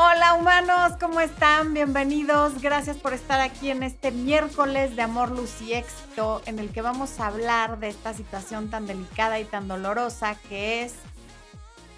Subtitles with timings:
[0.00, 1.74] Hola humanos, ¿cómo están?
[1.74, 2.62] Bienvenidos.
[2.62, 6.82] Gracias por estar aquí en este miércoles de amor, luz y éxito en el que
[6.82, 10.94] vamos a hablar de esta situación tan delicada y tan dolorosa que es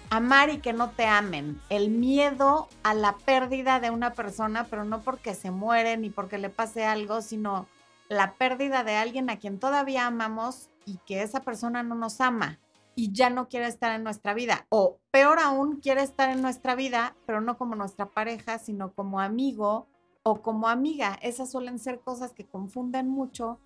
[0.09, 1.61] amar y que no te amen.
[1.69, 6.39] El miedo a la pérdida de una persona, pero no porque se muere ni porque
[6.39, 7.67] le pase algo, sino
[8.09, 12.57] la pérdida de alguien a quien todavía amamos y que esa persona no nos ama
[13.01, 14.67] y ya no quiere estar en nuestra vida.
[14.69, 19.19] O peor aún, quiere estar en nuestra vida, pero no como nuestra pareja, sino como
[19.19, 19.87] amigo
[20.21, 21.17] o como amiga.
[21.23, 23.59] Esas suelen ser cosas que confunden mucho,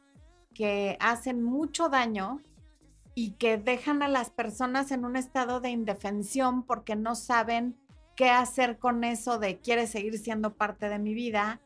[0.53, 2.39] que hacen mucho daño
[3.13, 7.75] y que dejan a las personas en un estado de indefensión porque no saben
[8.15, 11.59] qué hacer con eso de quiere seguir siendo parte de mi vida,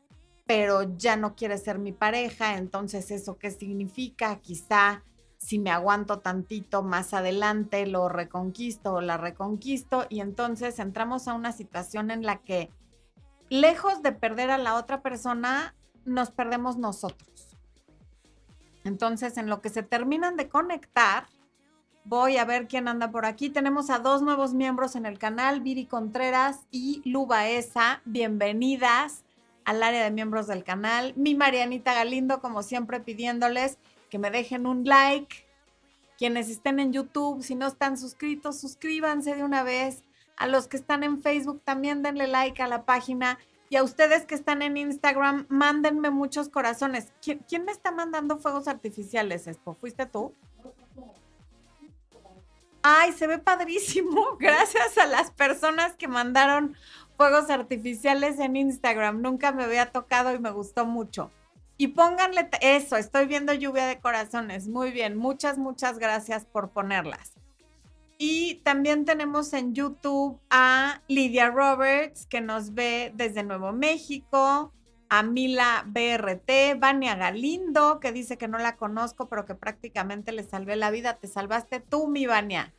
[0.47, 5.03] pero ya no quiere ser mi pareja, entonces eso qué significa, quizá
[5.39, 11.33] si me aguanto tantito más adelante, lo reconquisto o la reconquisto y entonces entramos a
[11.33, 12.69] una situación en la que
[13.49, 17.57] lejos de perder a la otra persona, nos perdemos nosotros.
[18.83, 21.27] Entonces, en lo que se terminan de conectar,
[22.03, 23.49] voy a ver quién anda por aquí.
[23.49, 28.01] Tenemos a dos nuevos miembros en el canal, Viri Contreras y Luba Esa.
[28.05, 29.23] Bienvenidas
[29.65, 31.13] al área de miembros del canal.
[31.15, 33.77] Mi Marianita Galindo, como siempre, pidiéndoles
[34.09, 35.47] que me dejen un like.
[36.17, 40.03] Quienes estén en YouTube, si no están suscritos, suscríbanse de una vez.
[40.35, 43.39] A los que están en Facebook, también denle like a la página.
[43.69, 47.13] Y a ustedes que están en Instagram, mándenme muchos corazones.
[47.21, 49.75] ¿Quién, me está mandando fuegos artificiales, Expo?
[49.75, 50.33] ¿Fuiste tú?
[52.81, 54.35] Ay, se ve padrísimo.
[54.39, 56.75] Gracias a las personas que mandaron
[57.15, 59.21] fuegos artificiales en Instagram.
[59.21, 61.29] Nunca me había tocado y me gustó mucho.
[61.81, 64.67] Y pónganle eso, estoy viendo lluvia de corazones.
[64.67, 67.35] Muy bien, muchas, muchas gracias por ponerlas.
[68.17, 74.73] Y también tenemos en YouTube a Lidia Roberts, que nos ve desde Nuevo México,
[75.07, 80.43] a Mila BRT, Vania Galindo, que dice que no la conozco, pero que prácticamente le
[80.43, 81.13] salvé la vida.
[81.13, 82.73] Te salvaste tú, mi Vania.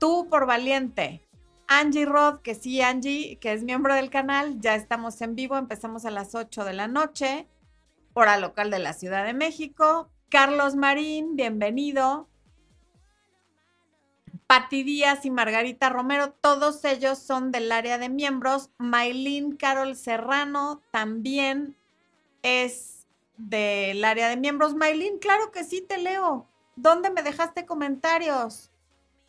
[0.00, 1.22] Tú por valiente.
[1.68, 6.04] Angie Roth, que sí, Angie, que es miembro del canal, ya estamos en vivo, empezamos
[6.04, 7.46] a las 8 de la noche
[8.14, 10.08] hora local de la Ciudad de México.
[10.30, 12.28] Carlos Marín, bienvenido.
[14.46, 18.70] Pati Díaz y Margarita Romero, todos ellos son del área de miembros.
[18.78, 21.76] Maylin Carol Serrano también
[22.42, 24.74] es del área de miembros.
[24.74, 26.46] Maylin, claro que sí te leo.
[26.76, 28.70] ¿Dónde me dejaste comentarios?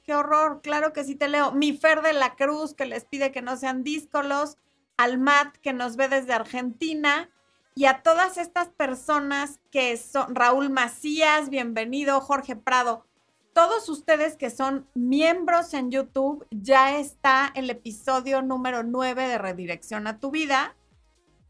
[0.03, 1.51] Qué horror, claro que sí te leo.
[1.53, 4.57] Mi Fer de la Cruz, que les pide que no sean díscolos.
[4.97, 7.29] Almat, que nos ve desde Argentina
[7.75, 13.05] y a todas estas personas que son Raúl Macías, bienvenido, Jorge Prado,
[13.53, 20.07] todos ustedes que son miembros en YouTube, ya está el episodio número 9 de Redirección
[20.07, 20.77] a tu vida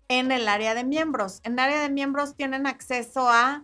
[0.07, 1.41] en el área de miembros.
[1.43, 3.63] En el área de miembros tienen acceso a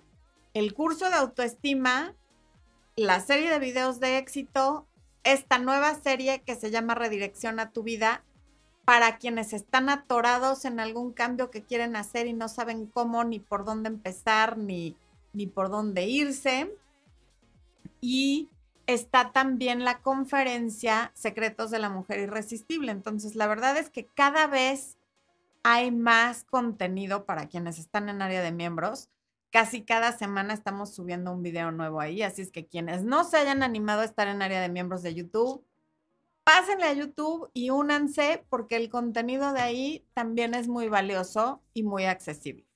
[0.54, 2.14] el curso de autoestima,
[2.96, 4.88] la serie de videos de éxito,
[5.24, 8.24] esta nueva serie que se llama Redirección a tu vida
[8.86, 13.40] para quienes están atorados en algún cambio que quieren hacer y no saben cómo ni
[13.40, 14.96] por dónde empezar ni,
[15.34, 16.76] ni por dónde irse.
[18.00, 18.50] Y
[18.88, 22.92] está también la conferencia Secretos de la Mujer Irresistible.
[22.92, 24.98] Entonces, la verdad es que cada vez
[25.64, 29.10] hay más contenido para quienes están en área de miembros.
[29.52, 33.38] Casi cada semana estamos subiendo un video nuevo ahí, así es que quienes no se
[33.38, 35.64] hayan animado a estar en área de miembros de YouTube,
[36.54, 41.84] pásenle a YouTube y únanse porque el contenido de ahí también es muy valioso y
[41.84, 42.68] muy accesible.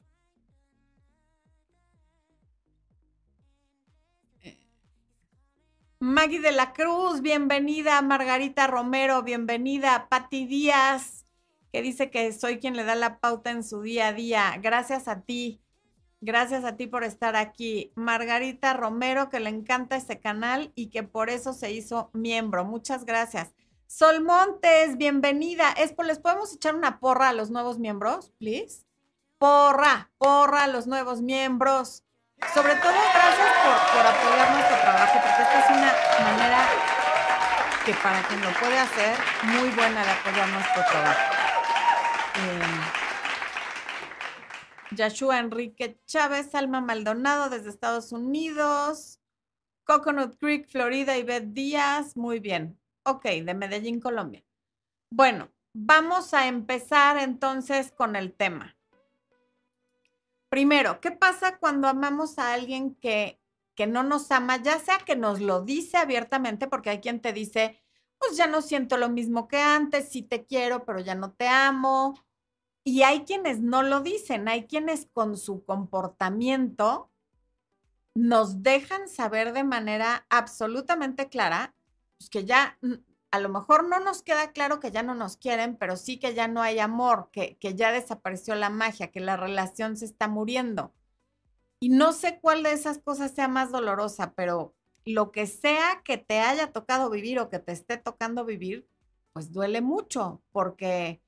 [5.99, 8.01] Maggie de la Cruz, bienvenida.
[8.01, 10.07] Margarita Romero, bienvenida.
[10.07, 11.25] Patti Díaz,
[11.73, 14.57] que dice que soy quien le da la pauta en su día a día.
[14.61, 15.61] Gracias a ti.
[16.21, 17.91] Gracias a ti por estar aquí.
[17.95, 22.63] Margarita Romero, que le encanta este canal y que por eso se hizo miembro.
[22.63, 23.54] Muchas gracias.
[23.87, 25.73] Sol Montes, bienvenida.
[25.75, 28.83] ¿les podemos echar una porra a los nuevos miembros, please?
[29.37, 32.03] Porra, porra a los nuevos miembros.
[32.53, 33.53] Sobre todo, gracias
[33.93, 35.93] por, apoyar nuestro trabajo, porque esta es una
[36.31, 36.67] manera
[37.85, 41.19] que para quien lo puede hacer, muy buena de apoyar nuestro trabajo.
[42.35, 43.05] Eh,
[44.95, 49.19] Yashua Enrique Chávez, Alma Maldonado desde Estados Unidos,
[49.83, 52.79] Coconut Creek, Florida, Beth Díaz, muy bien.
[53.07, 54.43] Ok, de Medellín, Colombia.
[55.11, 58.75] Bueno, vamos a empezar entonces con el tema.
[60.49, 63.39] Primero, ¿qué pasa cuando amamos a alguien que,
[63.75, 67.31] que no nos ama, ya sea que nos lo dice abiertamente, porque hay quien te
[67.31, 67.79] dice,
[68.17, 71.47] pues ya no siento lo mismo que antes, sí te quiero, pero ya no te
[71.47, 72.19] amo.
[72.83, 77.11] Y hay quienes no lo dicen, hay quienes con su comportamiento
[78.15, 81.75] nos dejan saber de manera absolutamente clara
[82.17, 82.77] pues que ya
[83.31, 86.33] a lo mejor no nos queda claro que ya no nos quieren, pero sí que
[86.33, 90.27] ya no hay amor, que, que ya desapareció la magia, que la relación se está
[90.27, 90.93] muriendo.
[91.79, 94.73] Y no sé cuál de esas cosas sea más dolorosa, pero
[95.05, 98.87] lo que sea que te haya tocado vivir o que te esté tocando vivir,
[99.33, 101.21] pues duele mucho, porque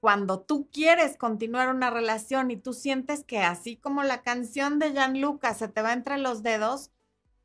[0.00, 4.92] cuando tú quieres continuar una relación y tú sientes que así como la canción de
[4.92, 6.90] Gianluca se te va entre los dedos,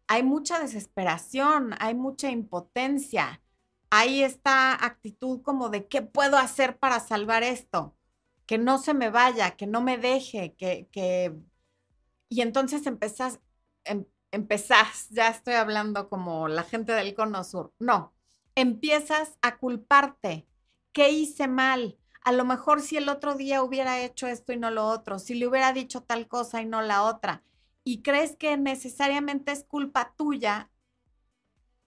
[0.07, 3.41] hay mucha desesperación, hay mucha impotencia,
[3.89, 7.95] hay esta actitud como de qué puedo hacer para salvar esto,
[8.45, 10.87] que no se me vaya, que no me deje, que...
[10.91, 11.35] que...
[12.29, 13.39] Y entonces empezás,
[13.85, 18.13] em, empezás, ya estoy hablando como la gente del Cono Sur, no,
[18.55, 20.47] empiezas a culparte.
[20.91, 21.97] ¿Qué hice mal?
[22.21, 25.35] A lo mejor si el otro día hubiera hecho esto y no lo otro, si
[25.35, 27.43] le hubiera dicho tal cosa y no la otra,
[27.85, 30.71] y crees que necesariamente es culpa tuya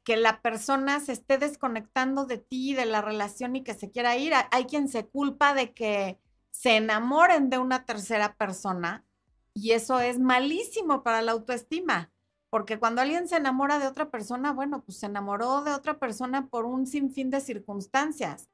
[0.04, 4.16] que la persona se esté desconectando de ti, de la relación y que se quiera
[4.16, 4.32] ir.
[4.52, 6.18] Hay quien se culpa de que
[6.50, 9.04] se enamoren de una tercera persona
[9.52, 12.12] y eso es malísimo para la autoestima,
[12.48, 16.46] porque cuando alguien se enamora de otra persona, bueno, pues se enamoró de otra persona
[16.46, 18.48] por un sinfín de circunstancias,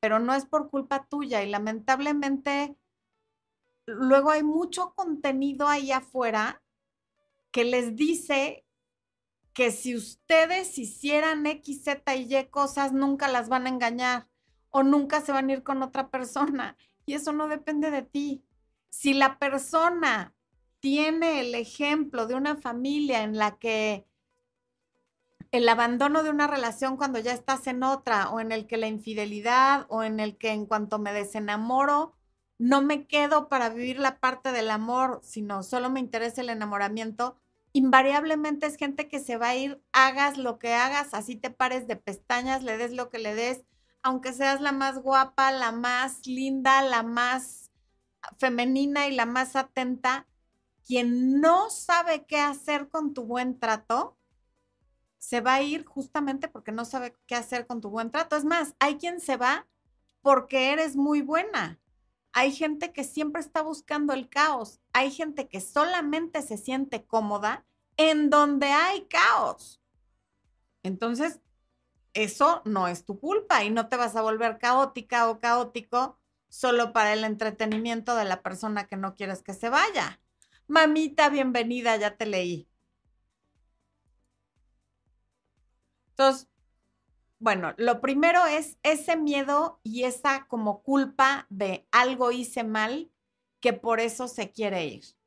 [0.00, 2.76] pero no es por culpa tuya y lamentablemente
[3.86, 6.60] luego hay mucho contenido ahí afuera
[7.58, 8.64] que les dice
[9.52, 14.28] que si ustedes hicieran X, Z y Y cosas, nunca las van a engañar
[14.70, 16.76] o nunca se van a ir con otra persona.
[17.04, 18.44] Y eso no depende de ti.
[18.90, 20.36] Si la persona
[20.78, 24.06] tiene el ejemplo de una familia en la que
[25.50, 28.86] el abandono de una relación cuando ya estás en otra, o en el que la
[28.86, 32.14] infidelidad, o en el que en cuanto me desenamoro,
[32.56, 37.36] no me quedo para vivir la parte del amor, sino solo me interesa el enamoramiento,
[37.78, 41.86] invariablemente es gente que se va a ir, hagas lo que hagas, así te pares
[41.86, 43.62] de pestañas, le des lo que le des,
[44.02, 47.70] aunque seas la más guapa, la más linda, la más
[48.36, 50.26] femenina y la más atenta,
[50.84, 54.18] quien no sabe qué hacer con tu buen trato,
[55.18, 58.36] se va a ir justamente porque no sabe qué hacer con tu buen trato.
[58.36, 59.68] Es más, hay quien se va
[60.20, 61.78] porque eres muy buena.
[62.32, 64.80] Hay gente que siempre está buscando el caos.
[64.92, 67.67] Hay gente que solamente se siente cómoda
[67.98, 69.82] en donde hay caos.
[70.82, 71.40] Entonces,
[72.14, 76.18] eso no es tu culpa y no te vas a volver caótica o caótico
[76.48, 80.20] solo para el entretenimiento de la persona que no quieres que se vaya.
[80.66, 82.68] Mamita, bienvenida, ya te leí.
[86.10, 86.48] Entonces,
[87.38, 93.10] bueno, lo primero es ese miedo y esa como culpa de algo hice mal
[93.60, 95.17] que por eso se quiere ir.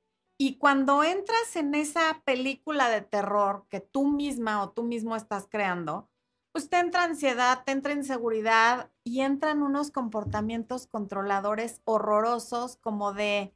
[0.44, 5.46] Y cuando entras en esa película de terror que tú misma o tú mismo estás
[5.48, 6.10] creando,
[6.52, 13.54] pues te entra ansiedad, te entra inseguridad y entran unos comportamientos controladores horrorosos como de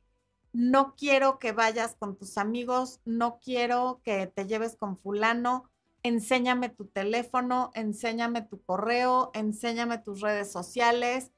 [0.53, 5.71] no quiero que vayas con tus amigos, no quiero que te lleves con fulano,
[6.03, 11.31] enséñame tu teléfono, enséñame tu correo, enséñame tus redes sociales,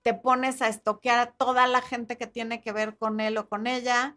[0.00, 3.46] te pones a estoquear a toda la gente que tiene que ver con él o
[3.46, 4.16] con ella.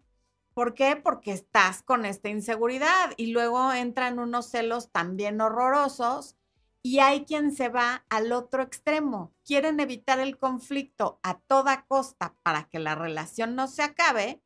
[0.59, 0.97] ¿Por qué?
[0.97, 6.35] Porque estás con esta inseguridad y luego entran unos celos también horrorosos
[6.83, 9.33] y hay quien se va al otro extremo.
[9.45, 14.43] Quieren evitar el conflicto a toda costa para que la relación no se acabe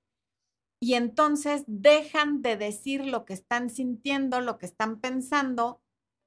[0.79, 5.81] y entonces dejan de decir lo que están sintiendo, lo que están pensando,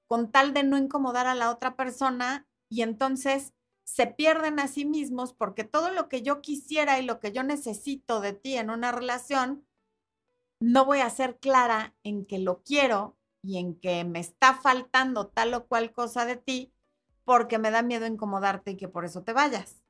[0.08, 4.84] con tal de no incomodar a la otra persona y entonces se pierden a sí
[4.84, 8.70] mismos porque todo lo que yo quisiera y lo que yo necesito de ti en
[8.70, 9.64] una relación,
[10.60, 15.28] no voy a ser clara en que lo quiero y en que me está faltando
[15.28, 16.72] tal o cual cosa de ti
[17.24, 19.82] porque me da miedo incomodarte y que por eso te vayas.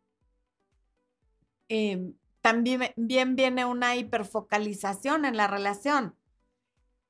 [1.68, 6.16] Eh, también viene una hiperfocalización en la relación.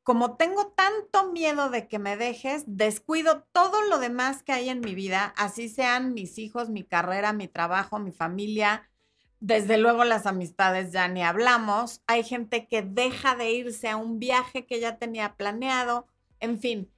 [0.03, 4.81] Como tengo tanto miedo de que me dejes, descuido todo lo demás que hay en
[4.81, 8.89] mi vida, así sean mis hijos, mi carrera, mi trabajo, mi familia,
[9.41, 12.03] desde luego las amistades ya ni hablamos.
[12.07, 16.07] Hay gente que deja de irse a un viaje que ya tenía planeado,
[16.41, 16.91] en fin,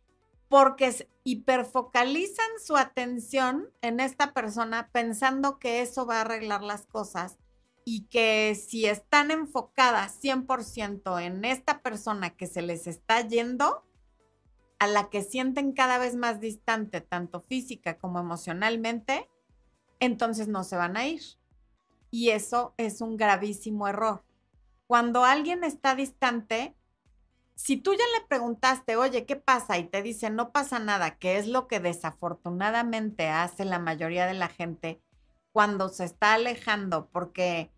[0.48, 7.38] porque hiperfocalizan su atención en esta persona pensando que eso va a arreglar las cosas
[7.84, 13.84] y que si están enfocadas 100% en esta persona que se les está yendo,
[14.78, 19.28] a la que sienten cada vez más distante, tanto física como emocionalmente,
[20.00, 21.37] entonces no se van a ir.
[22.10, 24.24] Y eso es un gravísimo error.
[24.86, 26.74] Cuando alguien está distante,
[27.54, 29.78] si tú ya le preguntaste, oye, ¿qué pasa?
[29.78, 34.34] Y te dice, no pasa nada, que es lo que desafortunadamente hace la mayoría de
[34.34, 35.02] la gente
[35.52, 37.72] cuando se está alejando porque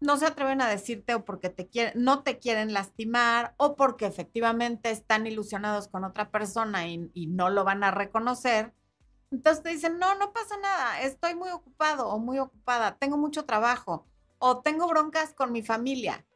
[0.00, 4.06] no se atreven a decirte o porque te quieren, no te quieren lastimar o porque
[4.06, 8.72] efectivamente están ilusionados con otra persona y, y no lo van a reconocer.
[9.36, 13.44] Entonces te dicen, no, no pasa nada, estoy muy ocupado o muy ocupada, tengo mucho
[13.44, 14.06] trabajo
[14.38, 16.26] o tengo broncas con mi familia.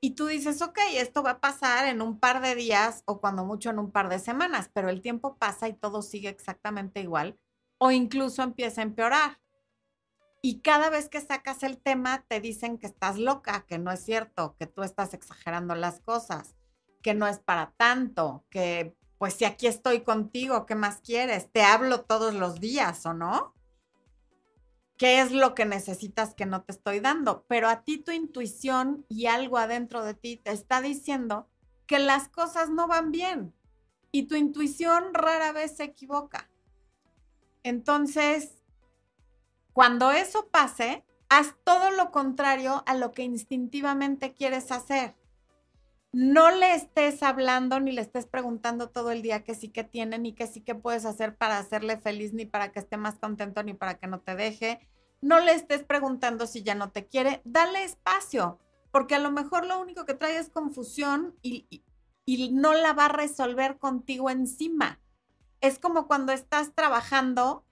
[0.00, 3.44] Y tú dices, ok, esto va a pasar en un par de días o cuando
[3.44, 7.38] mucho en un par de semanas, pero el tiempo pasa y todo sigue exactamente igual
[7.78, 9.40] o incluso empieza a empeorar.
[10.42, 14.04] Y cada vez que sacas el tema te dicen que estás loca, que no es
[14.04, 16.56] cierto, que tú estás exagerando las cosas,
[17.02, 21.50] que no es para tanto, que pues si aquí estoy contigo, ¿qué más quieres?
[21.50, 23.54] Te hablo todos los días, ¿o no?
[24.98, 27.46] ¿Qué es lo que necesitas que no te estoy dando?
[27.48, 31.48] Pero a ti tu intuición y algo adentro de ti te está diciendo
[31.86, 33.54] que las cosas no van bien
[34.12, 36.50] y tu intuición rara vez se equivoca.
[37.62, 38.62] Entonces,
[39.72, 45.16] cuando eso pase, haz todo lo contrario a lo que instintivamente quieres hacer.
[46.14, 50.16] No le estés hablando ni le estés preguntando todo el día que sí que tiene,
[50.20, 53.64] ni que sí que puedes hacer para hacerle feliz, ni para que esté más contento,
[53.64, 54.78] ni para que no te deje.
[55.20, 57.42] No le estés preguntando si ya no te quiere.
[57.44, 58.60] Dale espacio,
[58.92, 61.82] porque a lo mejor lo único que trae es confusión y, y,
[62.26, 65.00] y no la va a resolver contigo encima.
[65.60, 67.64] Es como cuando estás trabajando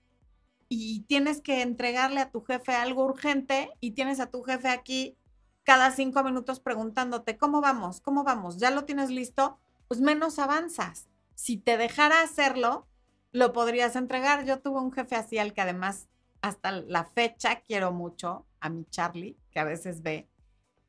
[0.67, 5.17] y tienes que entregarle a tu jefe algo urgente y tienes a tu jefe aquí
[5.63, 8.01] cada cinco minutos preguntándote, ¿cómo vamos?
[8.01, 8.57] ¿Cómo vamos?
[8.57, 9.59] ¿Ya lo tienes listo?
[9.87, 11.07] Pues menos avanzas.
[11.35, 12.87] Si te dejara hacerlo,
[13.31, 14.45] lo podrías entregar.
[14.45, 16.07] Yo tuve un jefe así al que además
[16.41, 20.27] hasta la fecha quiero mucho, a mi Charlie, que a veces ve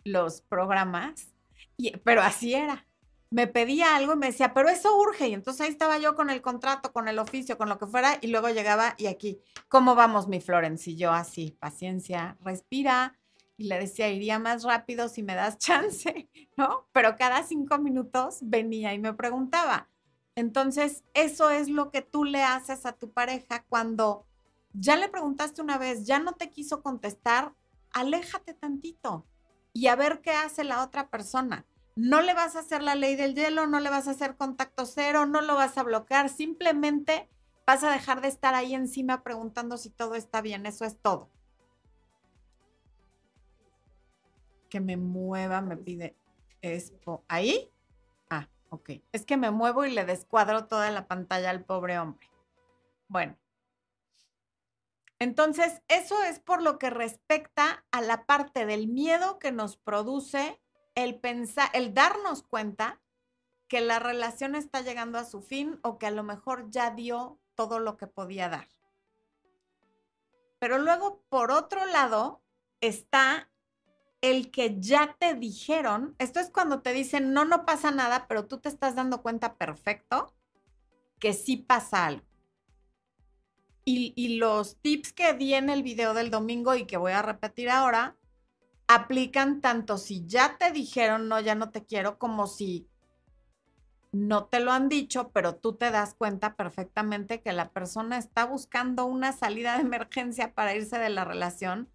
[0.05, 1.33] los programas,
[1.77, 2.87] y, pero así era
[3.35, 5.27] me pedía algo y me decía, pero eso urge.
[5.27, 8.17] Y entonces ahí estaba yo con el contrato, con el oficio, con lo que fuera,
[8.21, 10.89] y luego llegaba y aquí, ¿cómo vamos, mi Florence?
[10.89, 13.19] Y yo así, paciencia, respira.
[13.57, 16.89] Y le decía, iría más rápido si me das chance, ¿no?
[16.93, 19.89] Pero cada cinco minutos venía y me preguntaba.
[20.35, 24.27] Entonces, eso es lo que tú le haces a tu pareja cuando
[24.73, 27.55] ya le preguntaste una vez, ya no te quiso contestar,
[27.93, 29.25] aléjate tantito
[29.73, 31.65] y a ver qué hace la otra persona
[31.97, 34.87] no le vas a hacer la ley del hielo, no le vas a hacer contacto
[34.87, 37.29] cero, no lo vas a bloquear, simplemente
[37.67, 41.31] vas a dejar de estar ahí encima preguntando si todo está bien, eso es todo.
[44.75, 46.17] Que me mueva, me pide
[46.61, 47.25] Expo.
[47.29, 47.71] ¿Ahí?
[48.29, 48.91] Ah, ok.
[49.13, 52.29] Es que me muevo y le descuadro toda la pantalla al pobre hombre.
[53.07, 53.39] Bueno.
[55.21, 60.61] Entonces, eso es por lo que respecta a la parte del miedo que nos produce
[60.97, 63.01] el pensar, el darnos cuenta
[63.69, 67.39] que la relación está llegando a su fin o que a lo mejor ya dio
[67.55, 68.67] todo lo que podía dar.
[70.59, 72.43] Pero luego, por otro lado,
[72.81, 73.49] está
[74.25, 78.47] el que ya te dijeron, esto es cuando te dicen, no, no pasa nada, pero
[78.47, 80.35] tú te estás dando cuenta perfecto
[81.19, 82.25] que sí pasa algo.
[83.85, 87.21] Y, y los tips que di en el video del domingo y que voy a
[87.21, 88.17] repetir ahora
[88.89, 92.89] aplican tanto si ya te dijeron no, ya no te quiero, como si
[94.11, 98.47] no te lo han dicho, pero tú te das cuenta perfectamente que la persona está
[98.47, 101.91] buscando una salida de emergencia para irse de la relación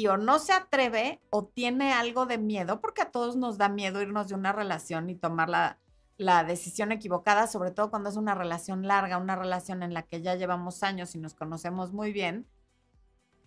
[0.00, 3.68] y o no se atreve o tiene algo de miedo, porque a todos nos da
[3.68, 5.78] miedo irnos de una relación y tomar la,
[6.16, 10.22] la decisión equivocada, sobre todo cuando es una relación larga, una relación en la que
[10.22, 12.46] ya llevamos años y nos conocemos muy bien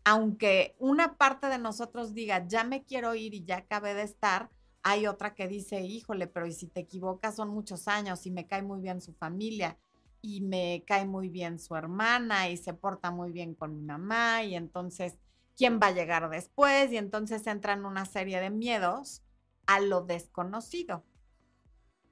[0.05, 4.51] aunque una parte de nosotros diga, ya me quiero ir y ya acabé de estar,
[4.83, 8.45] hay otra que dice, híjole, pero y si te equivocas son muchos años y me
[8.45, 9.79] cae muy bien su familia
[10.21, 14.43] y me cae muy bien su hermana y se porta muy bien con mi mamá
[14.43, 15.19] y entonces,
[15.55, 16.91] ¿quién va a llegar después?
[16.91, 19.23] Y entonces entran una serie de miedos
[19.65, 21.03] a lo desconocido.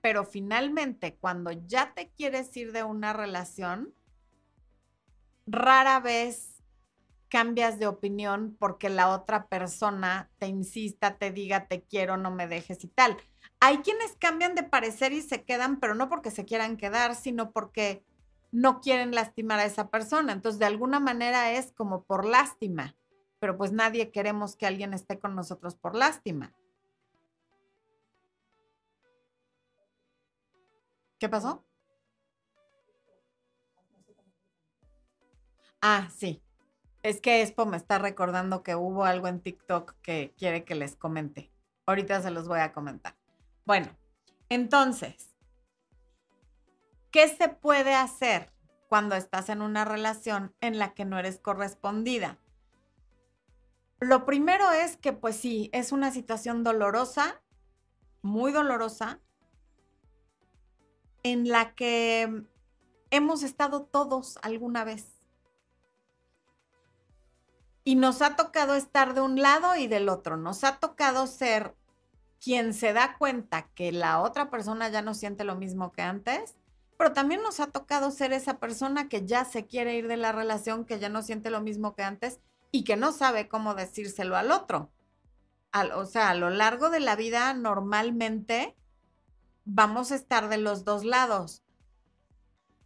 [0.01, 3.93] Pero finalmente, cuando ya te quieres ir de una relación,
[5.45, 6.61] rara vez
[7.29, 12.47] cambias de opinión porque la otra persona te insista, te diga te quiero, no me
[12.47, 13.17] dejes y tal.
[13.59, 17.51] Hay quienes cambian de parecer y se quedan, pero no porque se quieran quedar, sino
[17.51, 18.05] porque
[18.51, 20.31] no quieren lastimar a esa persona.
[20.31, 22.95] Entonces, de alguna manera es como por lástima,
[23.43, 26.53] pero pues nadie queremos que alguien esté con nosotros por lástima.
[31.19, 31.65] ¿Qué pasó?
[35.81, 36.41] Ah, sí.
[37.01, 40.95] Es que Expo me está recordando que hubo algo en TikTok que quiere que les
[40.95, 41.51] comente.
[41.85, 43.17] Ahorita se los voy a comentar.
[43.65, 43.89] Bueno,
[44.47, 45.35] entonces,
[47.11, 48.53] ¿qué se puede hacer
[48.87, 52.39] cuando estás en una relación en la que no eres correspondida?
[54.03, 57.41] Lo primero es que, pues sí, es una situación dolorosa,
[58.21, 59.21] muy dolorosa,
[61.23, 62.43] en la que
[63.11, 65.07] hemos estado todos alguna vez.
[67.85, 70.35] Y nos ha tocado estar de un lado y del otro.
[70.35, 71.73] Nos ha tocado ser
[72.41, 76.55] quien se da cuenta que la otra persona ya no siente lo mismo que antes,
[76.97, 80.33] pero también nos ha tocado ser esa persona que ya se quiere ir de la
[80.33, 82.41] relación, que ya no siente lo mismo que antes
[82.73, 84.91] y que no sabe cómo decírselo al otro.
[85.95, 88.75] o sea, a lo largo de la vida normalmente
[89.63, 91.63] vamos a estar de los dos lados.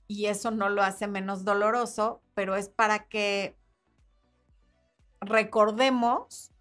[0.05, 3.57] Y eso no lo hace menos doloroso, pero es para que
[5.21, 6.51] recordemos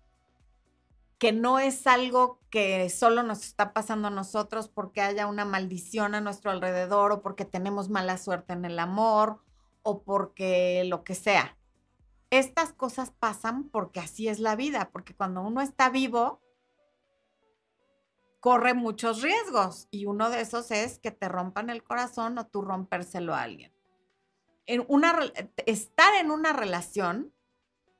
[1.18, 6.14] que no es algo que solo nos está pasando a nosotros porque haya una maldición
[6.14, 9.42] a nuestro alrededor o porque tenemos mala suerte en el amor
[9.82, 11.56] o porque lo que sea.
[12.30, 16.40] Estas cosas pasan porque así es la vida, porque cuando uno está vivo,
[18.40, 22.62] corre muchos riesgos y uno de esos es que te rompan el corazón o tú
[22.62, 23.72] rompérselo a alguien.
[24.66, 25.18] En una,
[25.66, 27.32] estar en una relación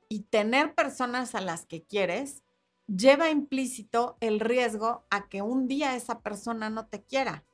[0.09, 2.43] y tener personas a las que quieres
[2.87, 7.45] lleva implícito el riesgo a que un día esa persona no te quiera.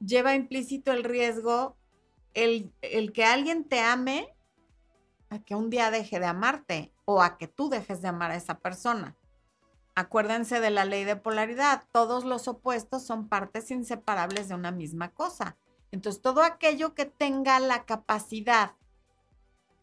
[0.00, 1.76] Lleva implícito el riesgo
[2.34, 4.34] el, el que alguien te ame
[5.32, 8.36] a que un día deje de amarte o a que tú dejes de amar a
[8.36, 9.16] esa persona.
[9.94, 11.84] Acuérdense de la ley de polaridad.
[11.92, 15.56] Todos los opuestos son partes inseparables de una misma cosa.
[15.90, 18.72] Entonces, todo aquello que tenga la capacidad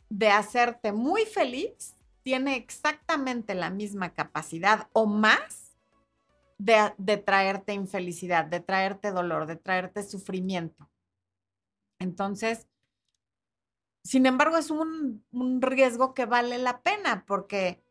[0.09, 5.75] de hacerte muy feliz tiene exactamente la misma capacidad o más
[6.59, 10.89] de, traerte infelicidad, de traerte dolor, de traerte sufrimiento.
[11.99, 12.67] Entonces,
[14.03, 15.23] sin embargo, es un,
[15.61, 17.83] riesgo que vale la pena porque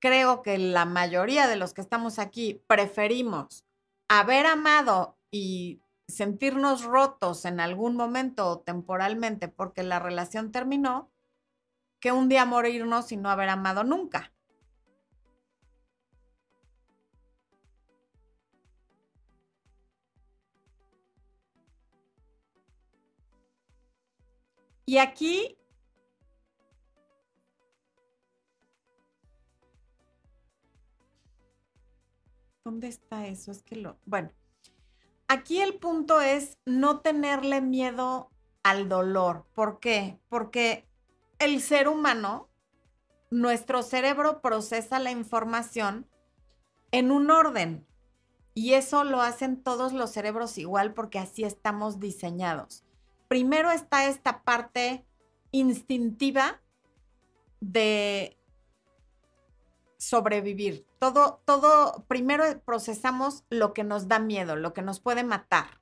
[0.00, 3.64] creo que la mayoría de los que estamos aquí preferimos
[4.08, 11.10] haber amado y sentirnos rotos en algún momento o temporalmente porque la relación terminó
[12.00, 14.33] que un día morirnos y no haber amado nunca.
[24.86, 25.56] Y aquí
[32.64, 33.50] ¿Dónde está eso?
[33.50, 33.98] Es que lo...
[34.06, 34.30] Bueno,
[35.28, 38.30] aquí el punto es no tenerle miedo
[38.62, 39.44] al dolor.
[39.54, 40.18] ¿Por qué?
[40.30, 40.88] Porque
[41.38, 42.48] el ser humano,
[43.30, 46.08] nuestro cerebro procesa la información
[46.90, 47.86] en un orden.
[48.54, 52.83] Y eso lo hacen todos los cerebros igual porque así estamos diseñados.
[53.34, 55.04] Primero está esta parte
[55.50, 56.62] instintiva
[57.58, 58.38] de
[59.96, 60.86] sobrevivir.
[61.00, 65.80] Todo, todo, primero procesamos lo que nos da miedo, lo que nos puede matar,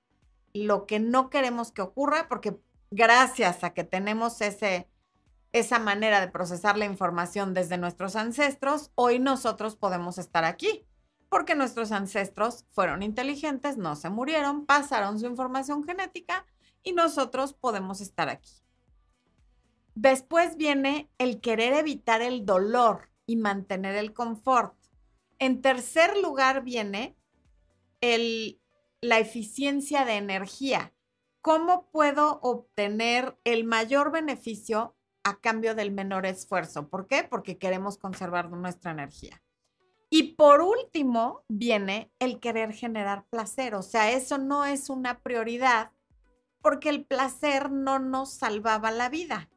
[0.55, 2.59] lo que no queremos que ocurra, porque
[2.91, 4.89] gracias a que tenemos ese,
[5.53, 10.87] esa manera de procesar la información desde nuestros ancestros, hoy nosotros podemos estar aquí,
[11.29, 16.47] porque nuestros ancestros fueron inteligentes, no se murieron, pasaron su información genética
[16.83, 18.53] y nosotros podemos estar aquí.
[19.95, 24.75] Después viene el querer evitar el dolor y mantener el confort.
[25.39, 27.17] En tercer lugar viene
[28.01, 28.61] el,
[29.01, 30.93] la eficiencia de energía.
[31.41, 36.89] ¿Cómo puedo obtener el mayor beneficio a cambio del menor esfuerzo.
[36.89, 37.25] ¿Por qué?
[37.25, 39.43] Porque queremos conservar nuestra energía.
[40.11, 43.75] Y por último, viene el querer generar placer.
[43.75, 45.93] O sea, eso no es una prioridad
[46.63, 49.51] porque el placer no nos salvaba la vida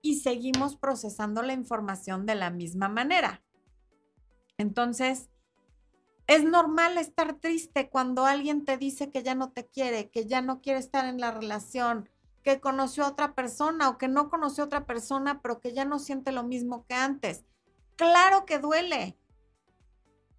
[0.00, 3.42] y seguimos procesando la información de la misma manera.
[4.58, 5.28] Entonces,
[6.26, 10.40] es normal estar triste cuando alguien te dice que ya no te quiere, que ya
[10.40, 12.08] no quiere estar en la relación,
[12.42, 15.84] que conoció a otra persona o que no conoció a otra persona, pero que ya
[15.84, 17.44] no siente lo mismo que antes.
[17.96, 19.18] Claro que duele.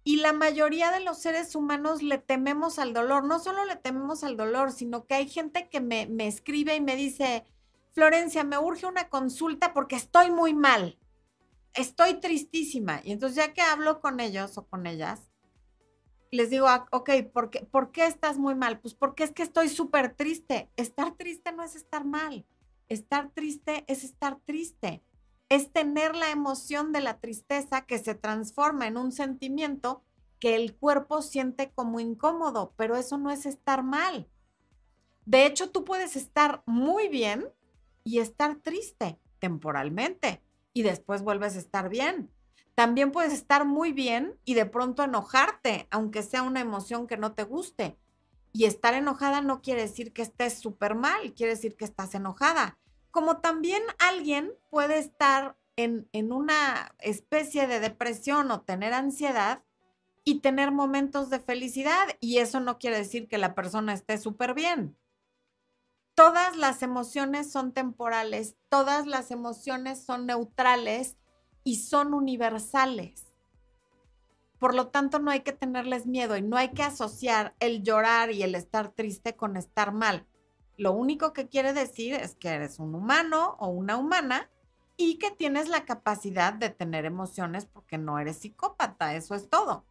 [0.06, 3.24] Y la mayoría de los seres humanos le tememos al dolor.
[3.24, 6.80] No solo le tememos al dolor, sino que hay gente que me, me escribe y
[6.82, 7.44] me dice,
[7.92, 10.98] Florencia, me urge una consulta porque estoy muy mal.
[11.72, 13.00] Estoy tristísima.
[13.02, 15.30] Y entonces ya que hablo con ellos o con ellas,
[16.30, 18.80] les digo, ah, ok, ¿por qué, ¿por qué estás muy mal?
[18.80, 20.68] Pues porque es que estoy súper triste.
[20.76, 22.44] Estar triste no es estar mal.
[22.88, 25.02] Estar triste es estar triste.
[25.54, 30.02] Es tener la emoción de la tristeza que se transforma en un sentimiento
[30.40, 34.28] que el cuerpo siente como incómodo, pero eso no es estar mal.
[35.26, 37.46] De hecho, tú puedes estar muy bien
[38.02, 42.32] y estar triste temporalmente y después vuelves a estar bien.
[42.74, 47.34] También puedes estar muy bien y de pronto enojarte, aunque sea una emoción que no
[47.34, 47.96] te guste.
[48.52, 52.76] Y estar enojada no quiere decir que estés súper mal, quiere decir que estás enojada.
[53.14, 59.62] Como también alguien puede estar en, en, una especie de depresión o tener ansiedad
[60.24, 62.08] y tener momentos de felicidad.
[62.18, 64.98] Y eso no quiere decir que la persona esté súper bien.
[66.16, 71.16] Todas las emociones son temporales, todas las emociones son neutrales
[71.62, 73.28] y son universales.
[74.58, 78.32] Por lo tanto, no hay que tenerles miedo y no hay que asociar el llorar
[78.32, 80.26] y el estar triste con estar mal.
[80.76, 84.50] Lo único que quiere decir es que eres un humano o una humana
[84.96, 89.84] y que tienes la capacidad de tener emociones porque no eres psicópata, eso es todo.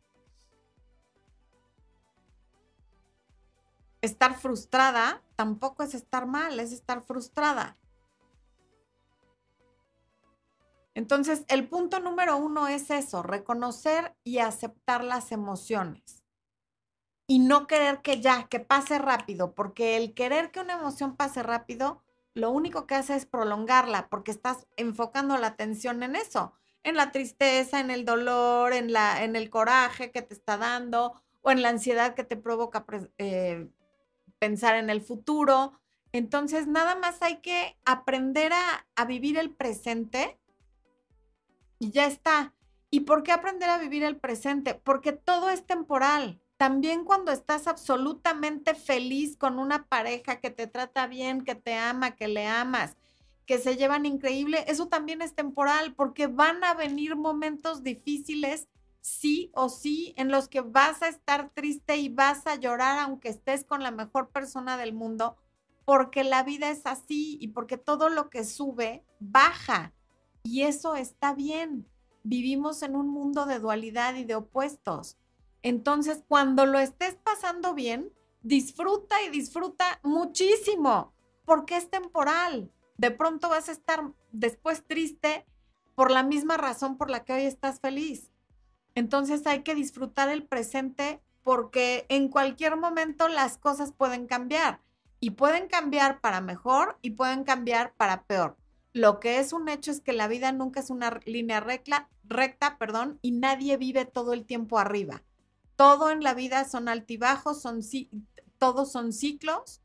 [4.02, 7.78] Estar frustrada tampoco es estar mal, es estar frustrada.
[10.96, 16.23] Entonces, el punto número uno es eso, reconocer y aceptar las emociones.
[17.26, 21.42] Y no querer que ya, que pase rápido, porque el querer que una emoción pase
[21.42, 26.96] rápido, lo único que hace es prolongarla, porque estás enfocando la atención en eso, en
[26.96, 31.52] la tristeza, en el dolor, en, la, en el coraje que te está dando o
[31.52, 32.86] en la ansiedad que te provoca
[33.18, 33.70] eh,
[34.40, 35.80] pensar en el futuro.
[36.12, 40.38] Entonces, nada más hay que aprender a, a vivir el presente
[41.80, 42.54] y ya está.
[42.90, 44.76] ¿Y por qué aprender a vivir el presente?
[44.76, 46.43] Porque todo es temporal.
[46.64, 52.16] También cuando estás absolutamente feliz con una pareja que te trata bien, que te ama,
[52.16, 52.96] que le amas,
[53.46, 58.70] que se llevan increíble, eso también es temporal porque van a venir momentos difíciles,
[59.02, 63.28] sí o sí, en los que vas a estar triste y vas a llorar aunque
[63.28, 65.36] estés con la mejor persona del mundo,
[65.84, 69.92] porque la vida es así y porque todo lo que sube baja.
[70.44, 71.90] Y eso está bien.
[72.24, 75.18] Vivimos en un mundo de dualidad y de opuestos.
[75.64, 81.14] Entonces, cuando lo estés pasando bien, disfruta y disfruta muchísimo,
[81.46, 82.72] porque es temporal.
[82.98, 85.46] De pronto vas a estar después triste
[85.96, 88.30] por la misma razón por la que hoy estás feliz.
[88.94, 94.82] Entonces hay que disfrutar el presente porque en cualquier momento las cosas pueden cambiar
[95.20, 98.58] y pueden cambiar para mejor y pueden cambiar para peor.
[98.92, 103.20] Lo que es un hecho es que la vida nunca es una línea recta, perdón,
[103.22, 105.24] y nadie vive todo el tiempo arriba.
[105.84, 107.82] Todo en la vida son altibajos, son
[108.58, 109.82] todos son ciclos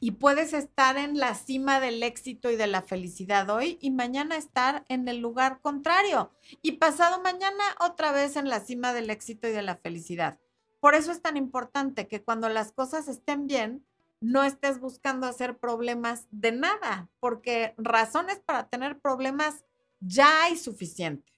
[0.00, 4.38] y puedes estar en la cima del éxito y de la felicidad hoy y mañana
[4.38, 9.48] estar en el lugar contrario y pasado mañana otra vez en la cima del éxito
[9.48, 10.40] y de la felicidad.
[10.80, 13.84] Por eso es tan importante que cuando las cosas estén bien,
[14.22, 19.62] no estés buscando hacer problemas de nada, porque razones para tener problemas
[20.00, 21.33] ya hay suficientes.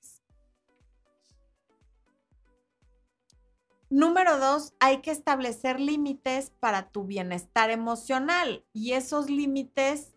[3.89, 10.17] Número dos, hay que establecer límites para tu bienestar emocional y esos límites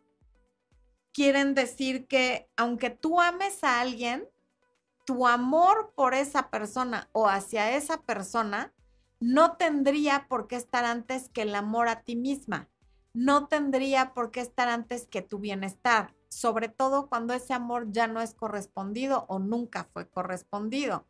[1.14, 4.28] quieren decir que aunque tú ames a alguien,
[5.06, 8.74] tu amor por esa persona o hacia esa persona
[9.20, 12.70] no tendría por qué estar antes que el amor a ti misma.
[13.14, 18.08] No tendría por qué estar antes que tu bienestar, sobre todo cuando ese amor ya
[18.08, 21.06] no es correspondido o nunca fue correspondido.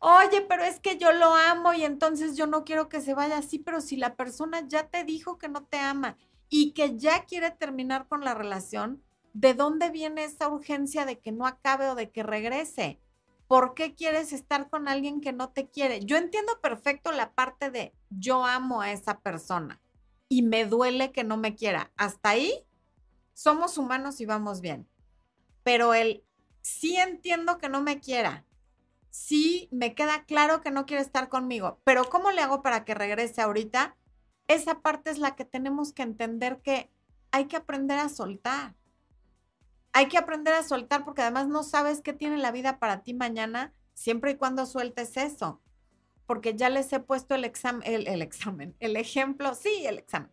[0.00, 3.38] Oye, pero es que yo lo amo y entonces yo no quiero que se vaya
[3.38, 6.16] así, pero si la persona ya te dijo que no te ama
[6.48, 11.32] y que ya quiere terminar con la relación, ¿de dónde viene esa urgencia de que
[11.32, 13.00] no acabe o de que regrese?
[13.48, 16.04] ¿por qué quieres estar con alguien que no te quiere?
[16.04, 19.80] Yo entiendo perfecto la parte de yo amo a esa persona
[20.28, 21.90] y me duele que no me quiera.
[21.96, 22.66] Hasta ahí
[23.32, 24.86] somos humanos y vamos bien.
[25.64, 26.22] Pero el
[26.60, 28.44] sí entiendo que no me quiera,
[29.10, 32.94] sí me queda claro que no quiere estar conmigo, pero ¿cómo le hago para que
[32.94, 33.96] regrese ahorita?
[34.46, 36.90] Esa parte es la que tenemos que entender que
[37.30, 38.74] hay que aprender a soltar
[39.92, 43.14] hay que aprender a soltar porque además no sabes qué tiene la vida para ti
[43.14, 45.60] mañana siempre y cuando sueltes eso.
[46.24, 50.30] Porque ya les he puesto el examen, el, examen, el ejemplo, sí, el examen.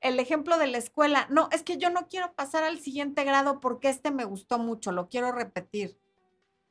[0.00, 1.28] El ejemplo de la escuela.
[1.30, 4.90] No, es que yo no quiero pasar al siguiente grado porque este me gustó mucho,
[4.90, 5.96] lo quiero repetir.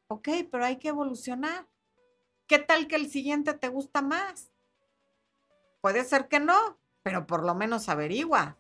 [0.08, 1.68] Ok, pero hay que evolucionar.
[2.48, 4.52] ¿Qué tal que el siguiente te gusta más?
[5.82, 8.58] Puede ser que no, pero por lo menos averigua.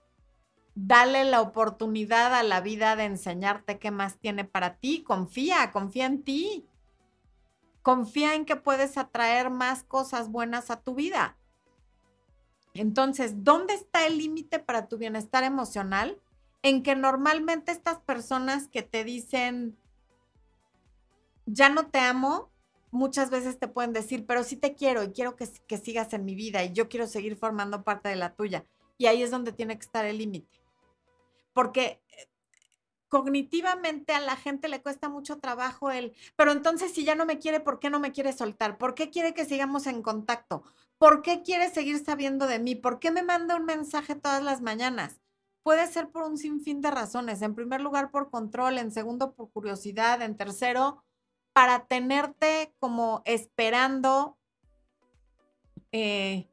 [0.75, 5.03] Dale la oportunidad a la vida de enseñarte qué más tiene para ti.
[5.03, 6.65] Confía, confía en ti.
[7.83, 11.37] Confía en que puedes atraer más cosas buenas a tu vida.
[12.73, 16.19] Entonces, ¿dónde está el límite para tu bienestar emocional?
[16.63, 19.77] En que normalmente estas personas que te dicen,
[21.45, 22.51] ya no te amo,
[22.91, 26.35] muchas veces te pueden decir, pero sí te quiero y quiero que, sigas en mi
[26.35, 28.65] vida y yo quiero seguir formando parte de la tuya.
[28.97, 30.61] Y ahí es donde tiene que estar el límite.
[31.53, 32.27] Porque eh,
[33.07, 37.39] cognitivamente a la gente le cuesta mucho trabajo el, pero entonces si ya no me
[37.39, 38.77] quiere, ¿por qué no me quiere soltar?
[38.77, 40.63] ¿Por qué quiere que sigamos en contacto?
[40.99, 42.75] ¿Por qué quiere seguir sabiendo de mí?
[42.75, 45.19] ¿Por qué me manda un mensaje todas las mañanas?
[45.63, 47.41] Puede ser por un sinfín de razones.
[47.41, 51.03] En primer lugar, por control, en segundo, por curiosidad, en tercero,
[51.53, 54.37] para tenerte como esperando
[55.91, 56.49] eh,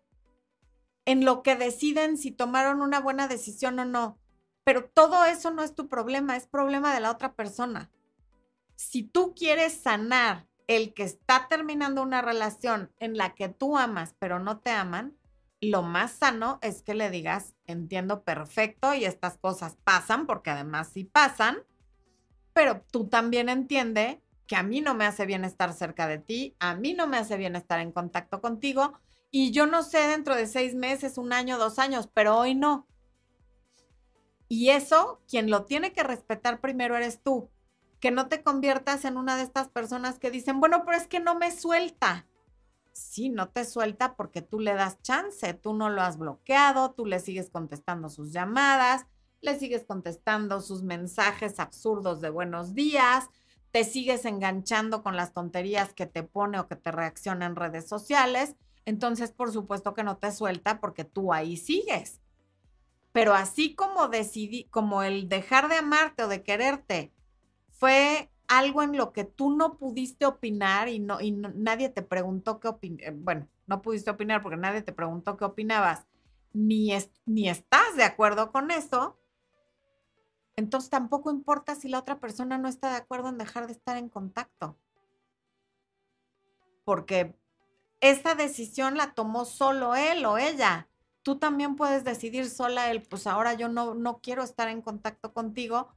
[1.07, 4.19] en lo que deciden si tomaron una buena decisión o no.
[4.65, 7.91] Pero todo eso no es tu problema, es problema de la otra persona.
[8.77, 14.15] Si tú quieres sanar el que está terminando una relación en la que tú amas
[14.19, 15.17] pero no te aman,
[15.61, 20.89] lo más sano es que le digas, entiendo perfecto y estas cosas pasan, porque además
[20.93, 21.59] sí pasan,
[22.53, 26.57] pero tú también entiende que a mí no me hace bien estar cerca de ti,
[26.59, 28.95] a mí no me hace bien estar en contacto contigo
[29.31, 32.89] y yo no sé dentro de seis meses, un año, dos años, pero hoy no.
[34.49, 37.49] Y eso, quien lo tiene que respetar primero eres tú.
[38.01, 41.21] Que no te conviertas en una de estas personas que dicen, bueno, pero es que
[41.21, 42.27] no me suelta.
[42.93, 47.07] Sí, no te suelta porque tú le das chance, tú no lo has bloqueado, tú
[47.07, 49.07] le sigues contestando sus llamadas,
[49.43, 53.29] le sigues contestando sus mensajes absurdos de buenos días,
[53.73, 57.89] te sigues enganchando con las tonterías que te pone o que te reacciona en redes
[57.89, 62.21] sociales, entonces por supuesto que no te suelta porque tú ahí sigues.
[63.13, 67.13] Pero así como decidí, como el dejar de amarte o de quererte
[67.71, 72.59] fue algo en lo que tú no pudiste opinar y no y nadie te preguntó
[72.59, 76.05] qué opinabas, eh, bueno, no pudiste opinar porque nadie te preguntó qué opinabas,
[76.53, 76.93] ni,
[77.27, 79.20] ni estás de acuerdo con eso,
[80.61, 83.97] entonces tampoco importa si la otra persona no está de acuerdo en dejar de estar
[83.97, 84.77] en contacto.
[86.85, 87.35] Porque
[88.01, 90.89] esa decisión la tomó solo él o ella.
[91.23, 95.33] Tú también puedes decidir sola él, pues ahora yo no, no quiero estar en contacto
[95.33, 95.89] contigo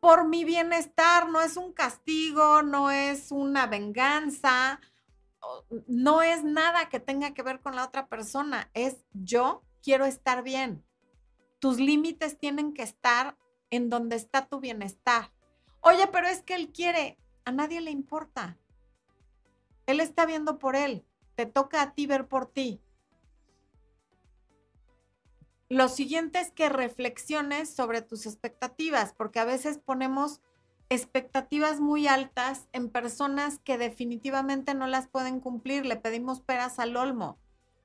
[0.00, 4.80] por mi bienestar, no es un castigo, no es una venganza,
[5.86, 10.42] no es nada que tenga que ver con la otra persona, es yo quiero estar
[10.42, 10.84] bien.
[11.60, 13.36] Tus límites tienen que estar
[13.72, 15.32] en donde está tu bienestar.
[15.80, 18.58] Oye, pero es que él quiere, a nadie le importa.
[19.86, 21.04] Él está viendo por él,
[21.34, 22.80] te toca a ti ver por ti.
[25.70, 30.42] Lo siguiente es que reflexiones sobre tus expectativas, porque a veces ponemos
[30.90, 35.86] expectativas muy altas en personas que definitivamente no las pueden cumplir.
[35.86, 37.38] Le pedimos peras al olmo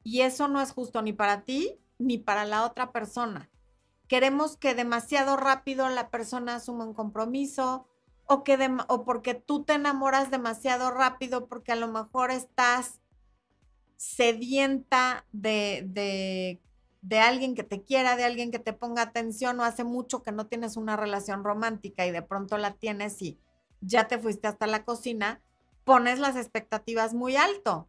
[0.03, 3.49] y eso no es justo ni para ti ni para la otra persona
[4.07, 7.87] queremos que demasiado rápido la persona asuma un compromiso
[8.25, 12.99] o, que o porque tú te enamoras demasiado rápido porque a lo mejor estás
[13.95, 16.61] sedienta de, de,
[17.01, 20.31] de, alguien que te quiera, de alguien que te ponga atención o hace mucho que
[20.31, 23.39] no tienes una relación romántica y de pronto la tienes y
[23.81, 25.41] ya te fuiste hasta la cocina,
[25.83, 27.87] pones las expectativas muy alto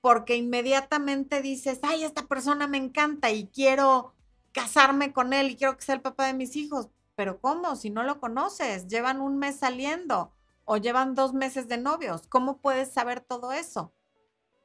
[0.00, 4.14] porque inmediatamente dices, ay, esta persona me encanta y quiero
[4.58, 6.88] casarme con él y quiero que sea el papá de mis hijos.
[7.14, 7.76] Pero ¿cómo?
[7.76, 10.32] Si no lo conoces, llevan un mes saliendo
[10.64, 12.26] o llevan dos meses de novios.
[12.28, 13.92] ¿Cómo puedes saber todo eso?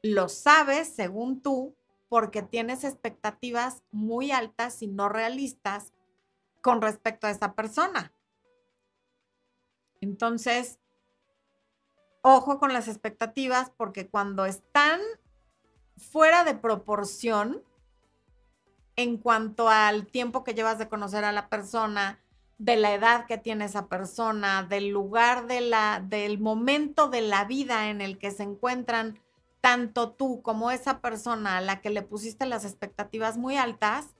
[0.02, 1.76] Lo sabes, según tú,
[2.10, 5.94] porque tienes expectativas muy altas y no realistas
[6.62, 8.14] con respecto a esa persona.
[10.02, 10.80] Entonces,
[12.22, 15.00] ojo con las expectativas porque cuando están
[15.98, 17.64] fuera de proporción,
[18.96, 22.20] en cuanto al tiempo que llevas de conocer a la persona,
[22.58, 27.46] de la edad que tiene esa persona, del lugar de la, del momento de la
[27.46, 29.20] vida en el que se encuentran
[29.62, 34.14] tanto tú como esa persona a la que le pusiste las expectativas muy altas,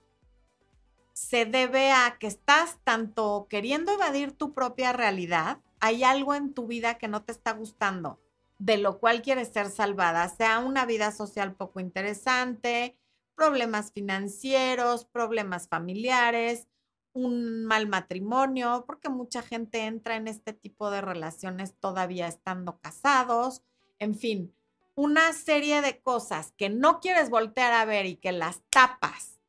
[1.12, 6.66] se debe a que estás tanto queriendo evadir tu propia realidad, hay algo en tu
[6.66, 8.18] vida que no te está gustando,
[8.58, 12.96] de lo cual quieres ser salvada, sea una vida social poco interesante,
[13.34, 16.68] problemas financieros, problemas familiares,
[17.12, 23.62] un mal matrimonio, porque mucha gente entra en este tipo de relaciones todavía estando casados,
[23.98, 24.54] en fin,
[24.96, 29.40] una serie de cosas que no quieres voltear a ver y que las tapas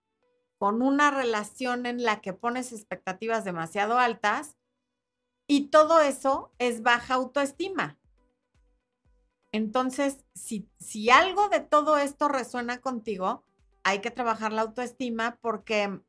[0.58, 4.56] con una relación en la que pones expectativas demasiado altas
[5.48, 8.00] y todo eso es baja autoestima.
[9.52, 13.46] Entonces, si, si algo de todo esto resuena contigo,
[13.86, 16.02] hay que trabajar la autoestima porque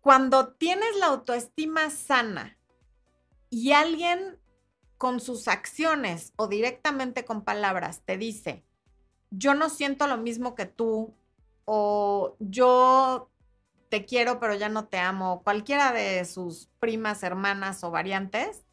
[0.00, 2.56] cuando tienes la autoestima sana
[3.50, 4.40] y alguien
[4.96, 8.64] con sus acciones o directamente con palabras te dice,
[9.30, 11.14] yo no siento lo mismo que tú,
[11.66, 13.30] o yo
[13.90, 18.64] te quiero pero ya no te amo, cualquiera de sus primas, hermanas o variantes,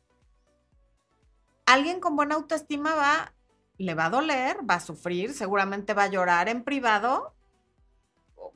[1.65, 3.33] alguien con buena autoestima va,
[3.77, 7.33] le va a doler, va a sufrir, seguramente va a llorar en privado,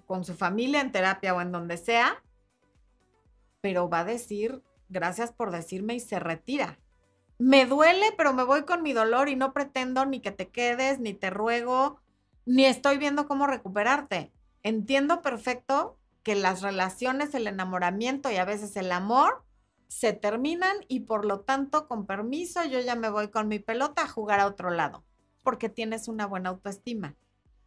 [0.05, 2.21] con su familia, en terapia o en donde sea,
[3.61, 6.79] pero va a decir, gracias por decirme y se retira.
[7.37, 10.99] Me duele, pero me voy con mi dolor y no pretendo ni que te quedes,
[10.99, 12.01] ni te ruego,
[12.45, 14.31] ni estoy viendo cómo recuperarte.
[14.63, 19.43] Entiendo perfecto que las relaciones, el enamoramiento y a veces el amor
[19.87, 24.03] se terminan y por lo tanto, con permiso, yo ya me voy con mi pelota
[24.03, 25.03] a jugar a otro lado,
[25.43, 27.15] porque tienes una buena autoestima.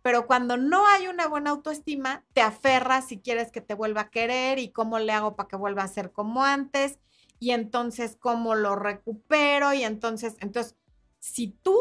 [0.03, 4.11] Pero cuando no hay una buena autoestima, te aferras si quieres que te vuelva a
[4.11, 6.99] querer y cómo le hago para que vuelva a ser como antes
[7.39, 10.77] y entonces cómo lo recupero y entonces, entonces,
[11.21, 11.79] si tú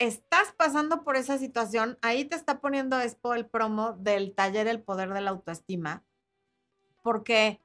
[0.00, 4.82] estás pasando por esa situación, ahí te está poniendo esto el promo del taller El
[4.82, 6.02] Poder de la Autoestima,
[7.02, 7.60] porque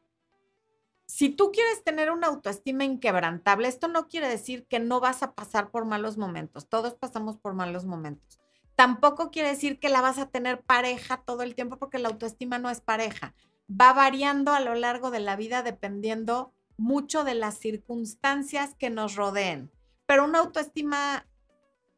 [1.06, 5.34] si tú quieres tener una autoestima inquebrantable, esto no quiere decir que no vas a
[5.34, 8.39] pasar por malos momentos, todos pasamos por malos momentos
[8.76, 12.60] Tampoco quiere decir que la vas a tener pareja todo el tiempo porque la autoestima
[12.60, 13.34] no es pareja.
[13.70, 19.15] Va variando a lo largo de la vida dependiendo mucho de las circunstancias que nos
[19.15, 19.72] rodeen.
[20.06, 21.26] Pero una autoestima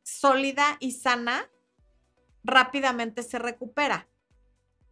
[0.04, 1.50] sólida y sana
[2.44, 4.08] rápidamente se recupera.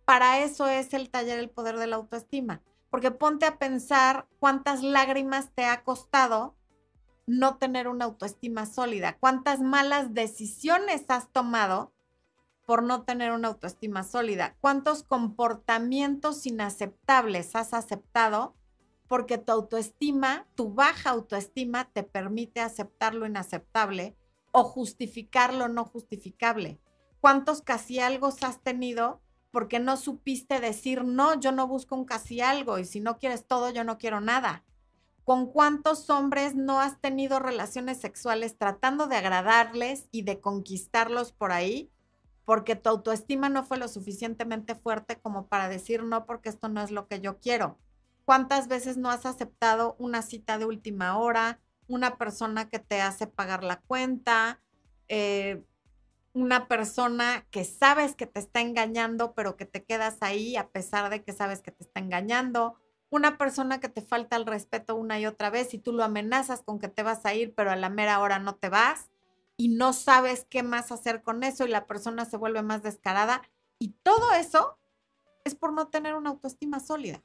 [0.06, 2.62] Para eso es el taller El Poder de la Autoestima.
[2.90, 6.56] Porque ponte a pensar cuántas lágrimas te ha costado
[7.28, 9.18] no tener una autoestima sólida?
[9.20, 11.94] ¿Cuántas malas decisiones has tomado
[12.66, 14.56] por no tener una autoestima sólida?
[14.62, 18.56] ¿Cuántos comportamientos inaceptables has aceptado
[19.08, 24.16] porque tu autoestima, tu baja autoestima te permite aceptar lo inaceptable
[24.52, 26.80] o justificar lo no justificable?
[27.20, 29.22] ¿Cuántos casi algo has tenido
[29.56, 33.48] porque no supiste decir, no, yo no busco un casi algo y si no quieres
[33.48, 34.66] todo, yo no quiero nada?
[35.24, 41.54] ¿Con cuántos hombres no has tenido relaciones sexuales tratando de agradarles y de conquistarlos por
[41.54, 41.90] ahí?
[42.44, 46.82] Porque tu autoestima no fue lo suficientemente fuerte como para decir no, porque esto no
[46.82, 47.80] es lo que yo quiero.
[48.26, 53.26] ¿Cuántas veces no has aceptado una cita de última hora, una persona que te hace
[53.26, 54.60] pagar la cuenta,
[55.08, 55.64] eh,
[56.36, 61.10] una persona que sabes que te está engañando, pero que te quedas ahí a pesar
[61.10, 62.78] de que sabes que te está engañando?
[63.10, 66.64] una persona que te falta el respeto una y otra vez y tú lo amenazas
[66.64, 69.10] con que te vas a ir, pero a la mera hora no te vas
[69.58, 73.42] y no sabes qué más hacer con eso y la persona se vuelve más descarada.
[73.80, 74.78] Y todo eso
[75.46, 77.24] es por no tener una autoestima sólida.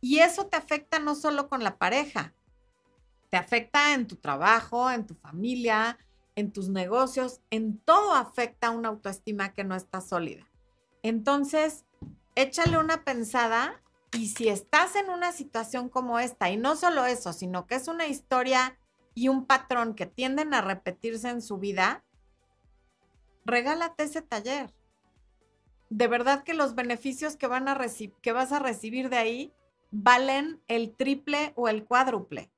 [0.00, 2.34] Y eso te afecta no solo con la pareja,
[3.30, 5.98] te afecta en tu trabajo, en tu familia,
[6.36, 10.46] en tus negocios, en todo afecta una autoestima que no está sólida.
[11.02, 11.84] Entonces,
[12.34, 17.32] échale una pensada y si estás en una situación como esta, y no solo eso,
[17.32, 18.78] sino que es una historia
[19.14, 22.04] y un patrón que tienden a repetirse en su vida,
[23.44, 24.72] regálate ese taller.
[25.88, 27.78] De verdad que los beneficios que, van a
[28.20, 29.52] que vas a recibir de ahí
[29.90, 32.50] valen el triple o el cuádruple,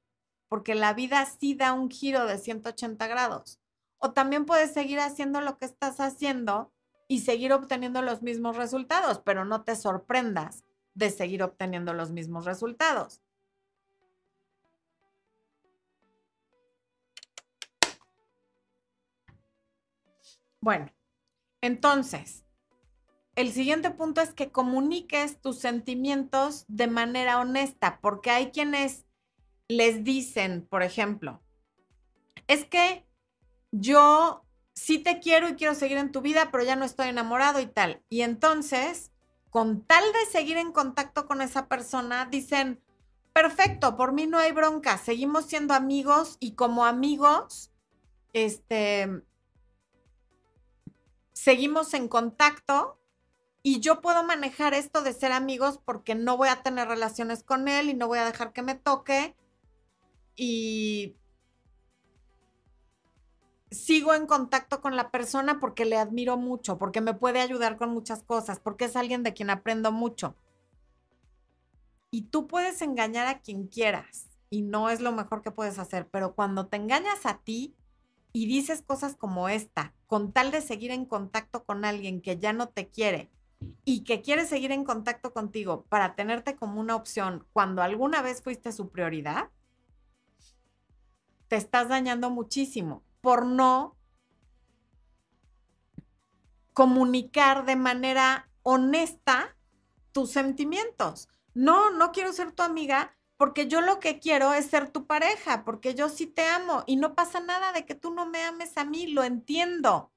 [0.49, 3.61] porque la vida sí da un giro de 180 grados.
[3.99, 6.73] O también puedes seguir haciendo lo que estás haciendo
[7.09, 12.45] y seguir obteniendo los mismos resultados, pero no te sorprendas de seguir obteniendo los mismos
[12.45, 13.23] resultados.
[20.61, 20.93] Bueno,
[21.63, 22.45] entonces,
[23.37, 29.07] el siguiente punto es que comuniques tus sentimientos de manera honesta, porque hay quienes
[29.69, 31.41] les dicen, por ejemplo,
[32.49, 33.08] es que
[33.71, 34.45] yo
[34.75, 37.67] sí te quiero y quiero seguir en tu vida, pero ya no estoy enamorado y
[37.67, 38.03] tal.
[38.09, 39.13] Y entonces
[39.51, 42.83] con tal de seguir en contacto con esa persona, dicen,
[43.33, 47.73] perfecto, por mí no hay bronca, seguimos siendo amigos y como amigos,
[48.33, 49.23] este,
[51.33, 53.01] seguimos en contacto
[53.63, 57.69] y yo puedo manejar esto de ser amigos porque no voy a tener relaciones con
[57.69, 59.35] él y no voy a dejar que me toque
[60.37, 61.17] y
[63.71, 67.91] sigo en contacto con la persona porque le admiro mucho, porque me puede ayudar con
[67.91, 70.37] muchas cosas, porque es alguien de quien aprendo mucho.
[72.11, 76.09] Y tú puedes engañar a quien quieras y no es lo mejor que puedes hacer,
[76.09, 77.75] pero cuando te engañas a ti
[78.33, 82.55] y dices cosas como esta, con tal de seguir en contacto con alguien que ya
[82.55, 83.31] no te quiere
[83.85, 88.41] y que quiere seguir en contacto contigo para tenerte como una opción cuando alguna vez
[88.41, 89.51] fuiste su prioridad,
[91.49, 93.97] te estás dañando muchísimo por no
[96.73, 99.57] comunicar de manera honesta
[100.13, 101.29] tus sentimientos.
[101.55, 105.65] No, no quiero ser tu amiga porque yo lo que quiero es ser tu pareja,
[105.65, 108.77] porque yo sí te amo y no pasa nada de que tú no me ames
[108.77, 110.13] a mí, lo entiendo.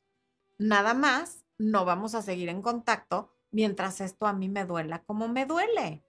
[0.58, 5.28] Nada más, no vamos a seguir en contacto mientras esto a mí me duela como
[5.28, 6.04] me duele.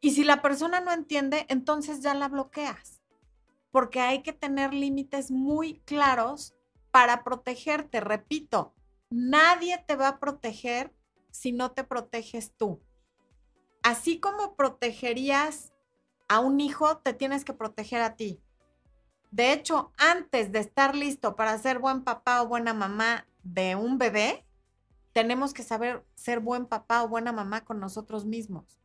[0.00, 2.95] Y si la persona no entiende, entonces ya la bloqueas
[3.70, 6.54] porque hay que tener límites muy claros
[6.90, 8.00] para protegerte.
[8.00, 8.74] Repito,
[9.10, 10.94] nadie te va a proteger
[11.30, 12.80] si no te proteges tú.
[13.82, 15.72] Así como protegerías
[16.28, 18.40] a un hijo, te tienes que proteger a ti.
[19.30, 23.98] De hecho, antes de estar listo para ser buen papá o buena mamá de un
[23.98, 24.46] bebé,
[25.12, 28.80] tenemos que saber ser buen papá o buena mamá con nosotros mismos.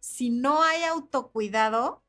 [0.00, 2.02] Si no hay autocuidado,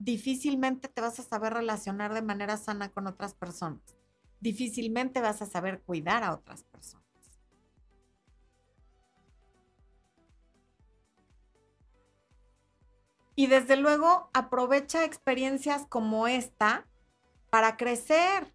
[0.00, 3.98] difícilmente te vas a saber relacionar de manera sana con otras personas.
[4.40, 7.04] Difícilmente vas a saber cuidar a otras personas.
[13.36, 16.86] Y desde luego aprovecha experiencias como esta
[17.50, 18.54] para crecer,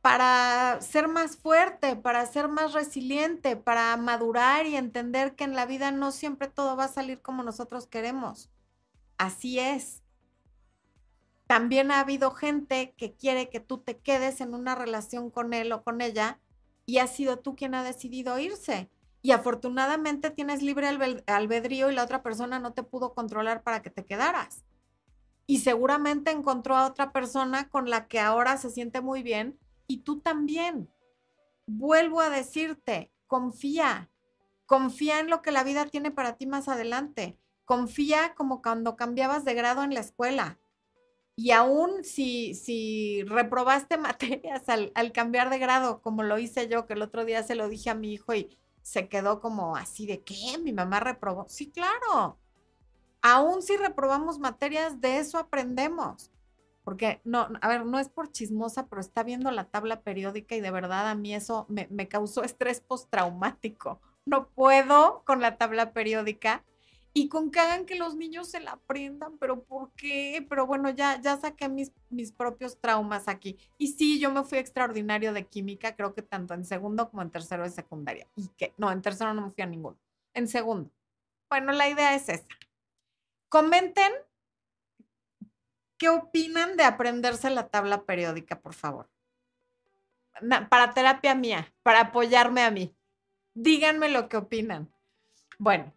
[0.00, 5.66] para ser más fuerte, para ser más resiliente, para madurar y entender que en la
[5.66, 8.50] vida no siempre todo va a salir como nosotros queremos.
[9.16, 10.02] Así es
[11.50, 15.72] también ha habido gente que quiere que tú te quedes en una relación con él
[15.72, 16.38] o con ella
[16.86, 18.88] y has sido tú quien ha decidido irse.
[19.20, 20.86] Y afortunadamente tienes libre
[21.26, 24.64] albedrío y la otra persona no te pudo controlar para que te quedaras.
[25.44, 30.02] Y seguramente encontró a otra persona con la que ahora se siente muy bien y
[30.02, 30.88] tú también.
[31.66, 34.08] Vuelvo a decirte, confía,
[34.66, 37.40] confía en lo que la vida tiene para ti más adelante.
[37.64, 40.59] Confía como cuando cambiabas de grado en la escuela
[41.42, 46.86] y aún si, si reprobaste materias al, al, cambiar de grado, como lo hice yo,
[46.86, 50.04] que el otro día se lo dije a mi hijo y se quedó como así
[50.04, 50.58] de, ¿qué?
[50.62, 51.46] Mi mamá reprobó.
[51.48, 52.38] Sí, claro.
[53.22, 56.30] Aún si reprobamos materias, de eso aprendemos.
[56.84, 60.60] Porque, no, a ver, no es por chismosa, pero está viendo la tabla periódica y
[60.60, 63.98] de verdad a mí eso me, me causó estrés postraumático.
[64.26, 66.64] No puedo con la tabla periódica
[67.12, 70.46] y con que hagan que los niños se la aprendan, pero ¿por qué?
[70.48, 73.58] Pero bueno, ya, ya saqué mis, mis propios traumas aquí.
[73.78, 77.30] Y sí, yo me fui extraordinario de química, creo que tanto en segundo como en
[77.30, 78.28] tercero de secundaria.
[78.36, 79.98] Y que, no, en tercero no me fui a ninguno.
[80.34, 80.90] En segundo.
[81.48, 82.46] Bueno, la idea es esa.
[83.48, 84.12] Comenten
[85.98, 89.10] qué opinan de aprenderse la tabla periódica, por favor.
[90.70, 92.94] Para terapia mía, para apoyarme a mí.
[93.54, 94.88] Díganme lo que opinan.
[95.58, 95.92] Bueno,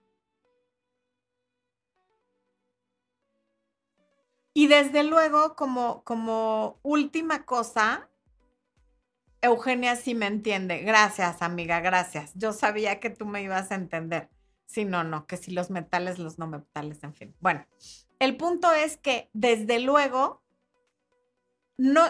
[4.53, 8.09] Y desde luego, como, como última cosa,
[9.41, 10.79] Eugenia sí me entiende.
[10.79, 12.31] Gracias, amiga, gracias.
[12.35, 14.29] Yo sabía que tú me ibas a entender.
[14.65, 17.35] Sí, no, no, que si los metales, los no metales, en fin.
[17.39, 17.65] Bueno,
[18.19, 20.41] el punto es que desde luego,
[21.77, 22.03] no,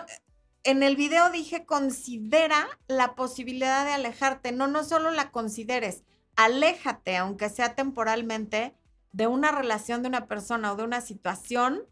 [0.64, 4.52] en el video dije considera la posibilidad de alejarte.
[4.52, 6.04] No, no solo la consideres,
[6.36, 8.76] aléjate, aunque sea temporalmente,
[9.12, 11.84] de una relación de una persona o de una situación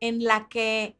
[0.00, 0.96] en la que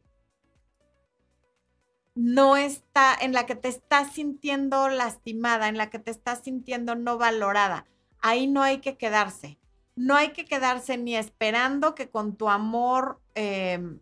[2.15, 6.95] no está, en la que te estás sintiendo lastimada, en la que te estás sintiendo
[6.95, 7.85] no valorada.
[8.21, 9.57] Ahí no hay que quedarse.
[9.95, 14.01] No hay que quedarse ni esperando que con tu amor em,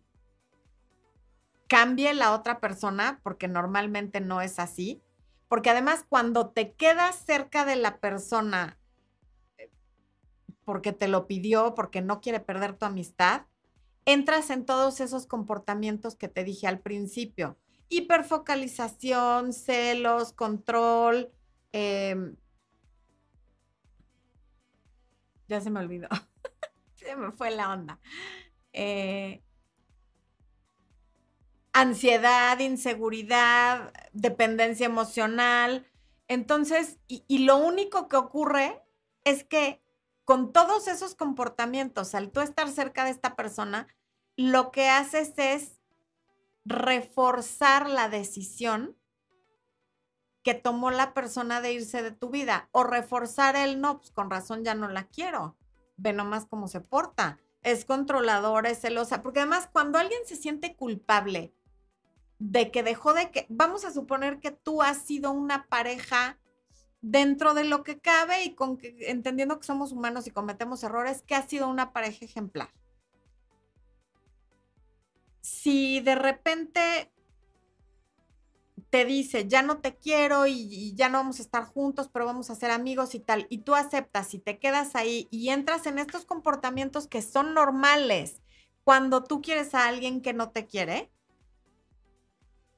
[1.68, 5.02] cambie la otra persona, porque normalmente no es así.
[5.48, 8.80] Porque además cuando te quedas cerca de la persona
[9.58, 9.70] eh,
[10.66, 13.44] porque te lo pidió, porque no quiere perder tu amistad,
[14.08, 17.58] entras en todos esos comportamientos que te dije al principio.
[17.90, 21.30] Hiperfocalización, celos, control.
[21.74, 22.38] Em,
[25.50, 26.08] ya se me olvidó.
[26.96, 28.00] se me fue la onda.
[28.72, 29.44] Eh,
[31.74, 35.86] ansiedad, inseguridad, dependencia emocional.
[36.30, 38.82] Entonces, y, lo único que ocurre
[39.26, 39.84] es que
[40.24, 43.88] con todos esos comportamientos, al tú estar cerca de esta persona,
[44.38, 45.80] lo que haces es
[46.64, 48.96] reforzar la decisión
[50.44, 54.30] que tomó la persona de irse de tu vida o reforzar el no, pues con
[54.30, 55.58] razón ya no la quiero.
[55.98, 57.40] Ve nomás cómo se porta.
[57.64, 61.54] Es controladora, es celosa, porque además cuando alguien se siente culpable
[62.40, 66.38] de que dejó de que, vamos a suponer que tú has sido una pareja
[67.02, 71.24] dentro de lo que cabe y con que, entendiendo que somos humanos y cometemos errores,
[71.24, 72.70] que ha sido una pareja ejemplar.
[75.48, 77.10] Si de repente
[78.90, 82.50] te dice, ya no te quiero y, ya no vamos a estar juntos, pero vamos
[82.50, 86.00] a ser amigos y tal, y tú aceptas y te quedas ahí y entras en
[86.00, 88.42] estos comportamientos que son normales
[88.84, 91.14] cuando tú quieres a alguien que no te quiere,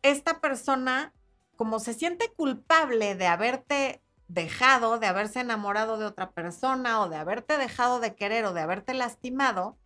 [0.03, 1.11] esta persona,
[1.55, 7.17] como se siente culpable de haberte dejado, de haberse enamorado de otra persona o de
[7.17, 9.79] haberte dejado de querer o de haberte lastimado,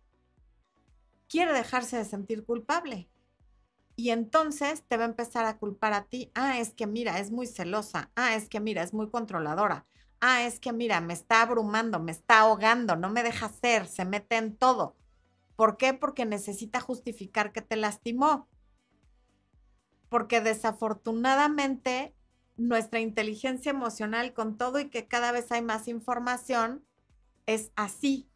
[1.34, 3.10] quiere dejarse de sentir culpable.
[3.96, 6.30] Y entonces te va a empezar a culpar a ti.
[6.36, 8.12] Ah, es que mira, es muy celosa.
[8.14, 9.84] Ah, es que mira, es muy controladora.
[10.20, 14.04] Ah, es que mira, me está abrumando, me está ahogando, no me deja ser, se
[14.04, 14.94] mete en todo.
[15.56, 15.92] ¿Por qué?
[15.92, 18.48] Porque necesita justificar que te lastimó.
[20.08, 22.14] Porque desafortunadamente
[22.56, 26.86] nuestra inteligencia emocional con todo y que cada vez hay más información,
[27.46, 28.30] es así.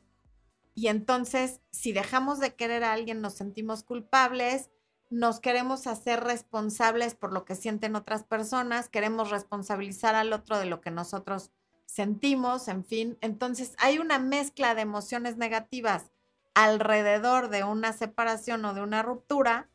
[0.78, 4.70] Y entonces, si dejamos de querer a alguien, nos sentimos culpables,
[5.10, 10.66] nos queremos hacer responsables por lo que sienten otras personas, queremos responsabilizar al otro de
[10.66, 11.50] lo que nosotros
[11.84, 13.18] sentimos, en fin.
[13.22, 16.12] Entonces, hay una mezcla de emociones negativas
[16.54, 19.68] alrededor de una separación o de una ruptura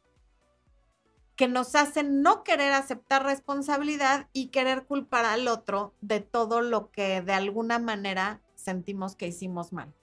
[1.36, 6.92] que nos hacen no querer aceptar responsabilidad y querer culpar al otro de todo lo
[6.92, 9.94] que de alguna manera sentimos que hicimos mal.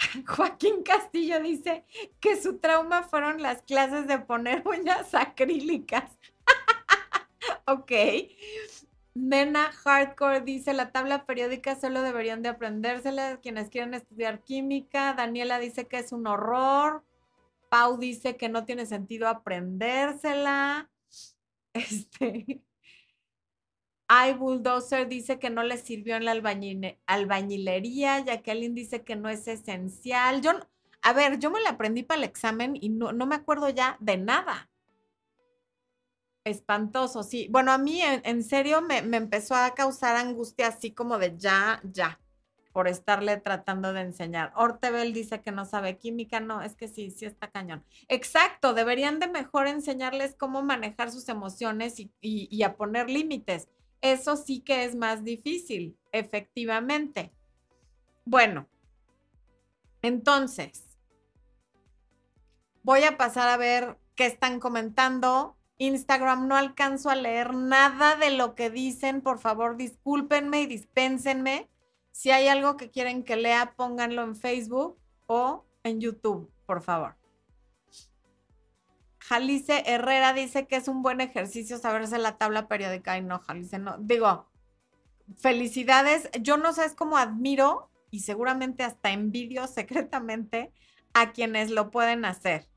[0.26, 1.84] Joaquín Castillo dice
[2.20, 6.10] que su trauma fueron las clases de poner uñas acrílicas.
[7.66, 7.92] ok.
[9.14, 15.14] Nena Hardcore dice, la tabla periódica solo deberían de aprendérsela quienes quieren estudiar química.
[15.14, 17.02] Daniela dice que es un horror.
[17.68, 20.90] Pau dice que no tiene sentido aprendérsela.
[21.72, 22.62] Este.
[24.10, 26.32] I Bulldozer dice que no le sirvió en la
[27.06, 28.20] albañilería.
[28.20, 30.42] Jacqueline dice que no es esencial.
[30.42, 30.52] Yo,
[31.02, 34.16] a ver, yo me la aprendí para el examen y no, me acuerdo ya de
[34.16, 34.68] nada.
[36.44, 37.46] Espantoso, sí.
[37.50, 42.18] Bueno, a mí en, serio me empezó a causar angustia así como de ya, ya
[42.72, 44.52] por estarle tratando de enseñar.
[44.54, 47.84] Ortebel dice que no sabe química, no, es que sí, sí está cañón.
[48.08, 53.68] Exacto, deberían de mejor enseñarles cómo manejar sus emociones y, a poner límites.
[54.00, 57.32] Eso sí que es más difícil, efectivamente.
[58.24, 58.68] Bueno,
[60.02, 60.98] entonces,
[62.82, 65.56] voy a pasar a ver qué están comentando.
[65.78, 69.20] Instagram, no alcanzo a leer nada de lo que dicen.
[69.20, 71.70] Por favor, discúlpenme y dispénsenme
[72.12, 77.19] si hay algo que quieren que lea, pónganlo en Facebook o en YouTube, por favor.
[79.30, 83.16] Jalice Herrera dice que es un buen ejercicio saberse la tabla periódica.
[83.16, 83.96] Y no, Jalice, no.
[83.98, 84.50] Digo,
[85.36, 86.28] felicidades.
[86.40, 90.72] Yo no sé, es admiro y seguramente hasta envidio secretamente
[91.14, 92.68] a quienes lo pueden hacer.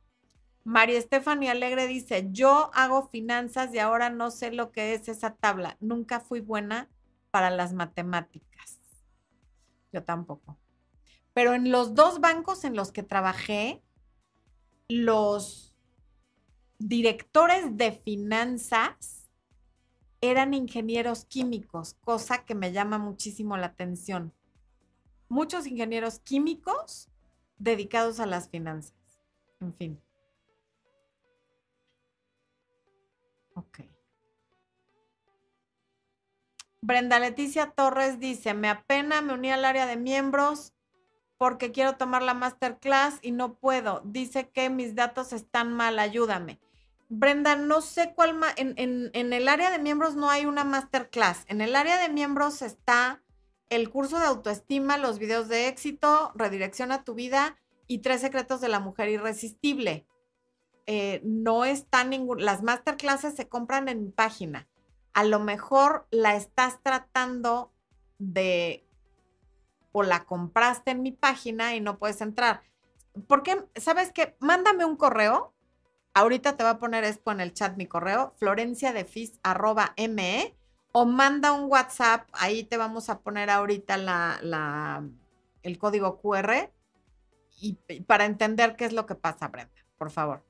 [0.64, 5.34] María Estefania Alegre dice, yo hago finanzas y ahora no sé lo que es esa
[5.34, 5.76] tabla.
[5.80, 6.88] Nunca fui buena
[7.32, 8.78] para las matemáticas.
[9.92, 10.60] Yo tampoco.
[11.34, 13.82] Pero en los dos bancos en los que trabajé,
[14.88, 15.73] los
[16.88, 19.30] directores de finanzas
[20.20, 24.34] eran ingenieros químicos, cosa que me llama muchísimo la atención.
[25.30, 27.10] Muchos ingenieros químicos
[27.58, 28.94] dedicados a las finanzas.
[29.62, 30.02] En fin.
[33.56, 33.80] Ok.
[36.82, 40.74] Brenda Leticia Torres dice, me apena, me uní al área de miembros
[41.38, 44.02] porque quiero tomar la masterclass y no puedo.
[44.04, 46.60] Dice que mis datos están mal, ayúdame.
[47.16, 51.46] Brenda, no sé cuál, en, el área de miembros no hay una masterclass.
[51.48, 53.22] En el área de miembros está
[53.70, 57.58] el curso de autoestima, los videos de éxito, redirección a tu vida
[57.88, 60.06] y tres secretos de la mujer irresistible.
[60.86, 64.68] Eh, no está ningún, las masterclasses se compran en mi página
[65.14, 67.72] a lo mejor la estás tratando
[68.18, 68.86] de
[69.92, 72.64] o la compraste en mi página y no puedes entrar.
[73.28, 73.64] ¿Por qué?
[73.76, 74.36] ¿Sabes qué?
[74.40, 75.53] Mándame un correo.
[76.14, 80.56] Ahorita te voy a poner esto en el chat mi correo, florenciadefis.me
[80.92, 82.30] o manda un WhatsApp.
[82.34, 85.04] Ahí te vamos a poner ahorita la,
[85.64, 86.72] el código QR
[87.60, 87.74] y
[88.06, 90.46] para entender qué es lo que pasa, Brenda, por favor.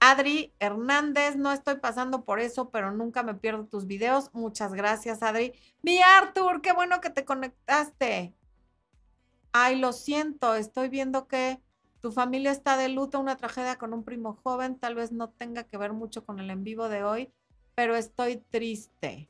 [0.00, 4.30] Adri Hernández, no estoy pasando por eso, pero nunca me pierdo tus videos.
[4.32, 5.52] Muchas gracias, Adri.
[5.82, 8.34] Mi Arthur, qué bueno que te conectaste.
[9.52, 11.60] Ay, lo siento, estoy viendo que
[12.08, 15.64] tu familia está de luto, una tragedia con un primo joven, tal vez no tenga
[15.64, 17.34] que ver mucho con el en vivo de hoy,
[17.74, 19.28] pero estoy triste.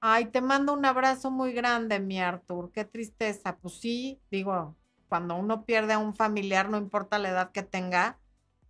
[0.00, 2.70] Ay, te mando un abrazo muy grande, mi Arthur.
[2.70, 3.56] Qué tristeza.
[3.56, 4.76] Pues sí, digo,
[5.08, 8.20] cuando uno pierde a un familiar, no importa la edad que tenga,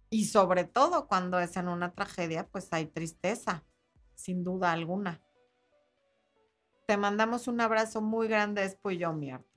[0.09, 3.67] y sobre todo cuando es en una tragedia, pues hay tristeza,
[4.15, 5.21] sin duda alguna.
[6.87, 9.50] Te mandamos un abrazo muy grande, yo, mi Arthur.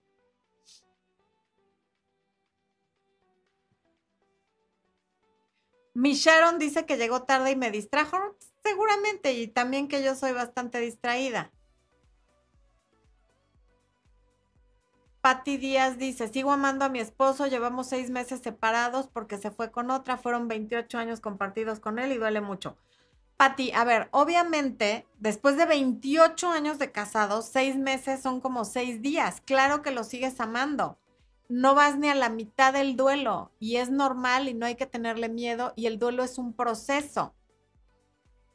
[5.94, 8.18] Mi Sharon dice que llegó tarde y me distrajo.
[8.64, 11.52] Seguramente, y también que yo soy bastante distraída.
[15.22, 19.72] Patti Díaz dice, sigo amando a mi esposo, llevamos seis meses separados porque se fue
[19.72, 22.76] con otra, fueron 28 años compartidos con él y duele mucho.
[23.38, 29.02] Patti, a ver, obviamente, después de 28 años de casados, seis meses son como seis
[29.02, 29.41] días.
[29.46, 30.98] Claro que lo sigues amando
[31.50, 34.86] no vas ni a la mitad del duelo y es normal y no hay que
[34.86, 37.36] tenerle miedo y el duelo es un proceso.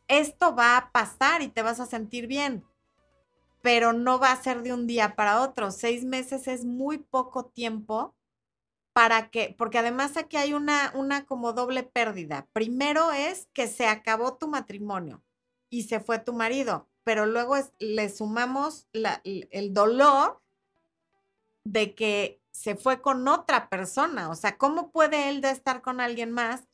[0.09, 2.65] Esto va a pasar y te vas a sentir bien,
[3.63, 5.71] pero no va a ser de un día para otro.
[5.71, 8.15] Seis meses es muy poco tiempo
[8.95, 12.49] para que, porque además aquí hay una, una como doble pérdida.
[12.53, 15.23] Primero es que se acabó tu matrimonio
[15.71, 20.41] y se fue tu marido, pero luego le sumamos el dolor
[21.65, 24.31] de que se fue con otra persona.
[24.31, 26.65] O sea, ¿cómo puede él de estar con alguien más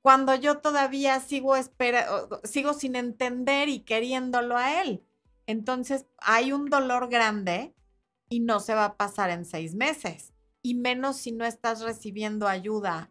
[0.00, 2.06] cuando yo todavía sigo, espera,
[2.42, 5.04] sigo sin entender y queriéndolo a él?
[5.46, 7.74] Entonces, hay un dolor grande
[8.30, 10.32] y no se va a pasar en seis meses.
[10.62, 13.10] Y menos si no estás recibiendo ayuda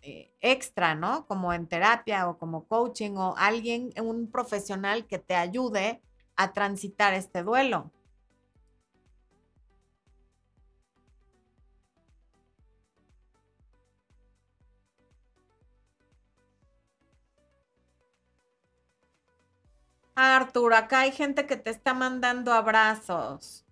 [0.00, 1.26] eh, extra, ¿no?
[1.26, 6.00] Como en terapia o como coaching o alguien, un profesional que te ayude
[6.34, 7.92] a transitar este duelo.
[20.14, 23.64] Arthur, acá hay gente que te está mandando abrazos.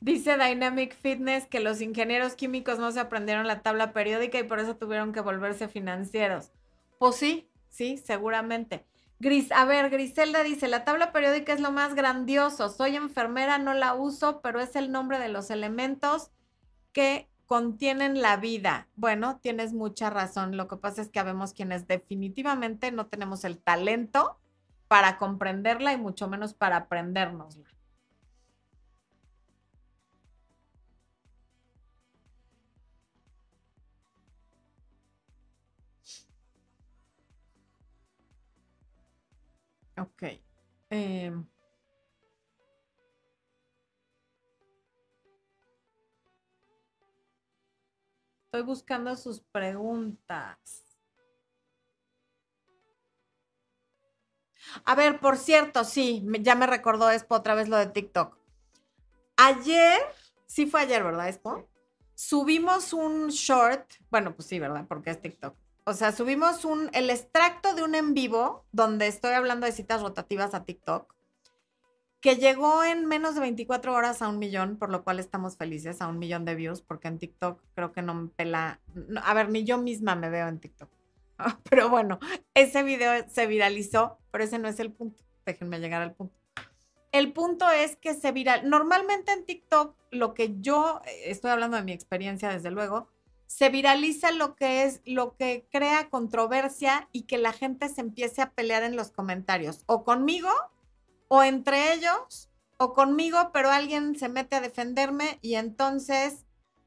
[0.00, 4.58] Dice Dynamic Fitness que los ingenieros químicos no se aprendieron la tabla periódica y por
[4.58, 6.52] eso tuvieron que volverse financieros.
[6.98, 8.86] Pues sí, sí, seguramente.
[9.18, 12.70] Gris, a ver, Griselda dice, la tabla periódica es lo más grandioso.
[12.70, 16.30] Soy enfermera, no la uso, pero es el nombre de los elementos
[16.92, 18.86] que contienen la vida.
[18.94, 20.56] Bueno, tienes mucha razón.
[20.56, 24.38] Lo que pasa es que habemos quienes definitivamente no tenemos el talento
[24.86, 27.68] para comprenderla y mucho menos para aprendérnosla.
[39.98, 40.22] Ok.
[40.90, 41.32] Eh,
[48.52, 50.98] Estoy buscando sus preguntas.
[54.84, 58.36] A ver, por cierto, sí, ya me recordó Expo otra vez lo de TikTok.
[59.36, 60.00] Ayer,
[60.46, 61.68] sí fue ayer, ¿verdad, Expo?
[62.16, 64.84] Subimos un short, bueno, pues sí, ¿verdad?
[64.88, 65.54] Porque es TikTok.
[65.84, 70.02] O sea, subimos un, el extracto de un en vivo donde estoy hablando de citas
[70.02, 71.14] rotativas a TikTok
[72.20, 76.00] que llegó en menos de 24 horas a un millón, por lo cual estamos felices,
[76.02, 78.80] a un millón de views, porque en TikTok creo que no me pela,
[79.22, 80.90] a ver, ni yo misma me veo en TikTok.
[81.70, 82.18] Pero bueno,
[82.54, 85.22] ese video se viralizó, pero ese no es el punto.
[85.46, 86.34] Déjenme llegar al punto.
[87.12, 88.68] El punto es que se viral.
[88.68, 93.08] Normalmente en TikTok, lo que yo estoy hablando de mi experiencia, desde luego,
[93.46, 98.42] se viraliza lo que es lo que crea controversia y que la gente se empiece
[98.42, 100.50] a pelear en los comentarios, o conmigo
[101.32, 106.44] o entre ellos o conmigo, pero alguien se mete a defenderme y entonces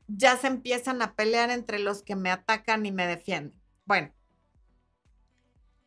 [0.08, 3.58] ya se empiezan a pelear entre los que me atacan y me defienden.
[3.86, 4.12] Bueno,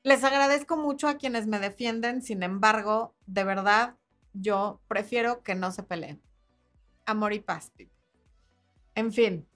[0.02, 3.96] les agradezco mucho a quienes me defienden, sin embargo, de verdad,
[4.32, 6.22] yo prefiero que no se peleen.
[7.04, 7.72] Amor y paz.
[8.94, 9.46] En fin,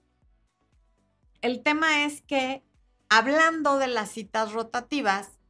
[1.41, 2.63] el tema es que
[3.09, 5.40] hablando de las citas rotativas,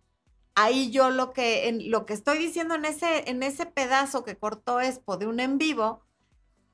[0.63, 4.37] ahí yo lo que, en, lo que estoy diciendo en ese, en ese pedazo que
[4.37, 6.03] cortó Expo de un en vivo,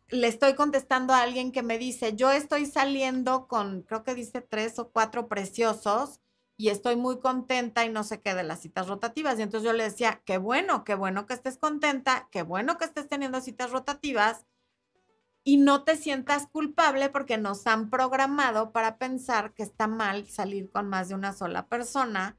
[0.09, 4.41] le estoy contestando a alguien que me dice, yo estoy saliendo con, creo que dice
[4.41, 6.21] tres o cuatro preciosos
[6.55, 9.37] y estoy muy contenta y no sé qué de las citas rotativas.
[9.37, 12.85] Y entonces yo le decía, qué bueno, qué bueno que estés contenta, qué bueno que
[12.85, 14.45] estés teniendo citas rotativas.
[15.43, 20.69] y no te sientas culpable porque nos han programado para pensar que está mal salir
[20.69, 22.37] con más de una sola persona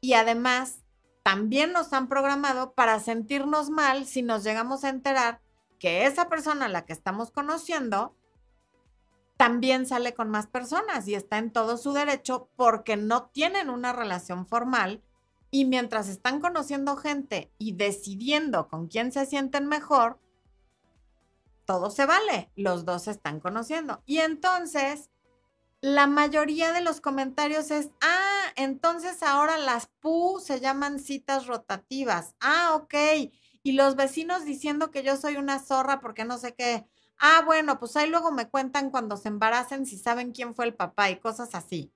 [0.00, 0.84] y además
[1.22, 5.40] también nos han programado para sentirnos mal si nos llegamos a enterar
[5.78, 8.16] que esa persona a la que estamos conociendo
[9.36, 13.92] también sale con más personas y está en todo su derecho porque no tienen una
[13.92, 15.02] relación formal
[15.50, 20.18] y mientras están conociendo gente y decidiendo con quién se sienten mejor,
[21.64, 24.02] todo se vale, los dos se están conociendo.
[24.06, 25.10] Y entonces,
[25.80, 32.34] la mayoría de los comentarios es, ah, entonces ahora las PU se llaman citas rotativas.
[32.40, 32.94] Ah, ok.
[33.62, 36.86] Y los vecinos diciendo que yo soy una zorra porque no sé qué.
[37.18, 40.74] Ah, bueno, pues ahí luego me cuentan cuando se embaracen si saben quién fue el
[40.74, 41.92] papá y cosas así.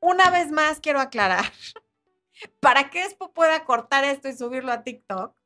[0.00, 1.44] Una vez más quiero aclarar,
[2.60, 5.36] para que Expo pueda cortar esto y subirlo a TikTok,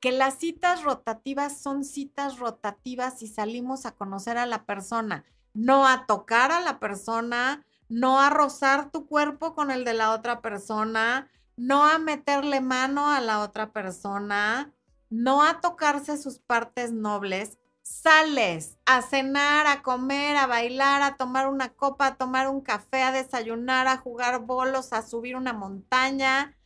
[0.00, 5.24] que las citas rotativas son citas rotativas si salimos a conocer a la persona,
[5.54, 10.12] no a tocar a la persona, no a rozar tu cuerpo con el de la
[10.12, 14.72] otra persona, no a meterle mano a la otra persona,
[15.10, 21.46] no a tocarse sus partes nobles, sales a cenar, a comer, a bailar, a tomar
[21.46, 26.56] una copa, a tomar un café, a desayunar, a jugar bolos, a subir una montaña,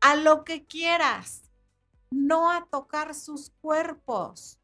[0.00, 1.42] a lo que quieras,
[2.10, 4.57] no a tocar sus cuerpos.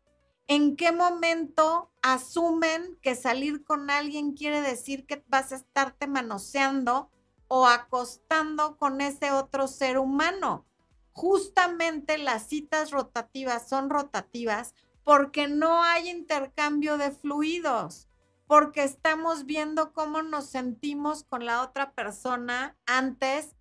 [0.46, 7.10] ¿En qué momento asumen que salir con alguien quiere decir que vas a estarte manoseando
[7.48, 10.66] o acostando con ese otro ser humano?
[11.12, 18.08] Justamente las citas rotativas son rotativas porque no hay intercambio de fluidos,
[18.46, 23.56] porque estamos viendo cómo nos sentimos con la otra persona antes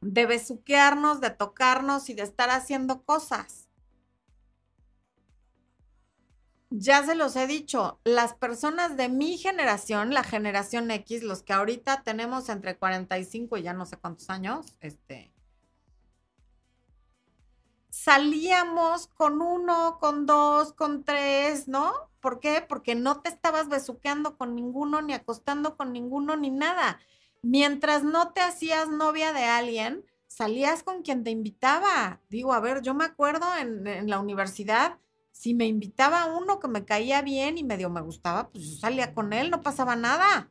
[0.00, 3.65] de besuquearnos, de tocarnos y de estar haciendo cosas
[6.78, 11.54] ya se los he dicho, las personas de mi generación, la generación X, los que
[11.54, 15.32] ahorita tenemos entre 45 y ya no sé cuántos años, este,
[17.88, 21.92] salíamos con uno, con dos, con tres, ¿no?
[22.20, 22.64] ¿Por qué?
[22.68, 27.00] Porque no te estabas besuqueando con ninguno, ni acostando con ninguno, ni nada.
[27.42, 32.20] Mientras no te hacías novia de alguien, salías con quien te invitaba.
[32.28, 34.98] Digo, a ver, yo me acuerdo en, en la universidad,
[35.36, 39.12] si me invitaba uno que me caía bien y medio me gustaba, pues yo salía
[39.12, 40.50] con él, no pasaba nada.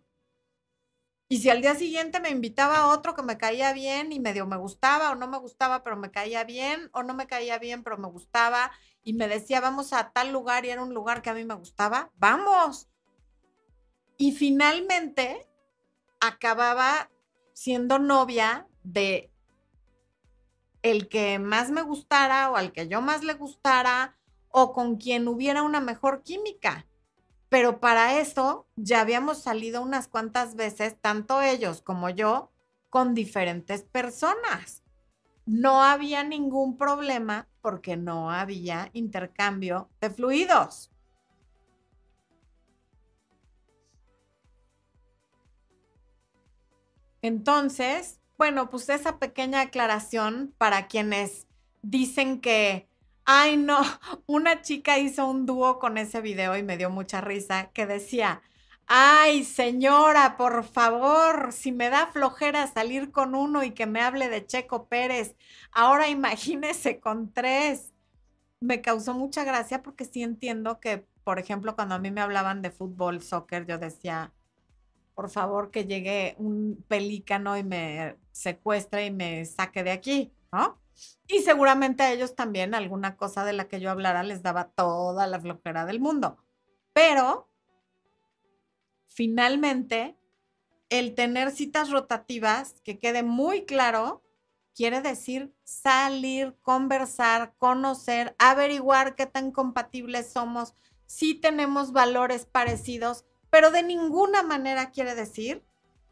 [1.28, 4.58] Y si al día siguiente me invitaba otro que me caía bien y medio me
[4.58, 7.98] gustaba o no me gustaba, pero me caía bien, o no me caía bien, pero
[7.98, 8.72] me gustaba,
[9.04, 11.56] y me decía, vamos a tal lugar y era un lugar que a mí me
[11.56, 12.88] gustaba, vamos.
[14.18, 15.50] Y finalmente
[16.20, 17.10] acababa
[17.54, 19.32] siendo novia de
[20.84, 24.16] el que más me gustara o al que yo más le gustara
[24.58, 26.88] o con quien hubiera una mejor química.
[27.50, 32.54] Pero para eso ya habíamos salido unas cuantas veces, tanto ellos como yo,
[32.90, 34.82] con diferentes personas.
[35.46, 40.90] No había ningún problema porque no había intercambio de fluidos.
[47.22, 51.46] Entonces, bueno, pues esa pequeña aclaración para quienes
[51.82, 52.88] dicen que
[53.26, 53.80] Ay, no,
[54.28, 58.42] una chica hizo un dúo con ese video y me dio mucha risa que decía,
[58.88, 64.30] ay, señora, por favor, si me da flojera salir con uno y que me hable
[64.30, 65.36] de Checo Pérez,
[65.72, 67.94] ahora imagínese con tres.
[68.62, 72.62] Me causó mucha gracia porque sí entiendo que, por ejemplo, cuando a mí me hablaban
[72.62, 74.34] de fútbol, soccer, yo decía,
[75.16, 80.80] por favor, que llegue un pelícano y me secuestre y me saque de aquí, ¿no?
[81.28, 85.28] Y seguramente a ellos también alguna cosa de la que yo hablara les daba toda
[85.28, 86.38] la flojera del mundo.
[86.94, 87.50] Pero
[89.08, 90.18] finalmente,
[90.90, 94.24] el tener citas rotativas, que quede muy claro,
[94.76, 100.76] quiere decir salir, conversar, conocer, averiguar qué tan compatibles somos,
[101.06, 105.64] si tenemos valores parecidos, pero de ninguna manera quiere decir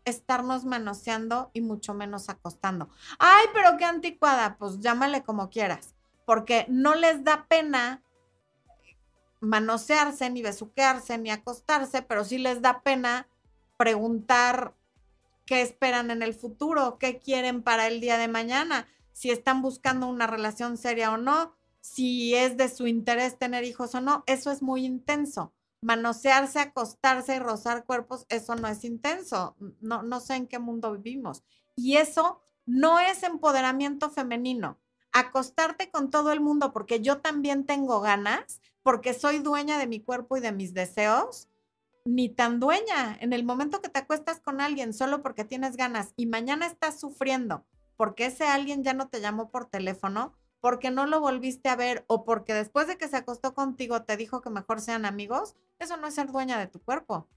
[0.05, 2.89] estarnos manoseando y mucho menos acostando.
[3.19, 5.95] Ay, pero qué anticuada, pues llámale como quieras,
[6.25, 8.03] porque no les da pena
[9.39, 13.27] manosearse, ni besuquearse, ni acostarse, pero sí les da pena
[13.77, 14.73] preguntar
[15.45, 20.07] qué esperan en el futuro, qué quieren para el día de mañana, si están buscando
[20.07, 24.51] una relación seria o no, si es de su interés tener hijos o no, eso
[24.51, 25.51] es muy intenso
[25.83, 29.55] manosearse, acostarse y rozar cuerpos, eso no es intenso.
[29.81, 31.43] No, no sé en qué mundo vivimos.
[31.75, 34.79] Y eso no es empoderamiento femenino.
[35.11, 39.99] Acostarte con todo el mundo porque yo también tengo ganas, porque soy dueña de mi
[39.99, 41.49] cuerpo y de mis deseos,
[42.05, 43.17] ni tan dueña.
[43.19, 46.99] En el momento que te acuestas con alguien solo porque tienes ganas y mañana estás
[46.99, 47.65] sufriendo
[47.95, 52.05] porque ese alguien ya no te llamó por teléfono, porque no lo volviste a ver
[52.07, 55.97] o porque después de que se acostó contigo te dijo que mejor sean amigos, eso
[55.97, 57.27] no es ser dueña de tu cuerpo.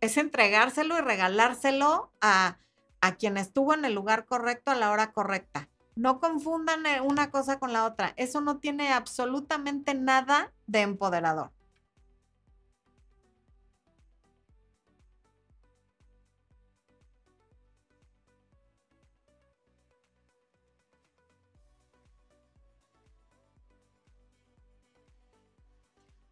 [0.00, 2.58] Es entregárselo y regalárselo a,
[3.00, 5.68] a quien estuvo en el lugar correcto a la hora correcta.
[5.94, 8.14] No confundan eh, una cosa con la otra.
[8.16, 11.52] Eso no tiene absolutamente nada de empoderador.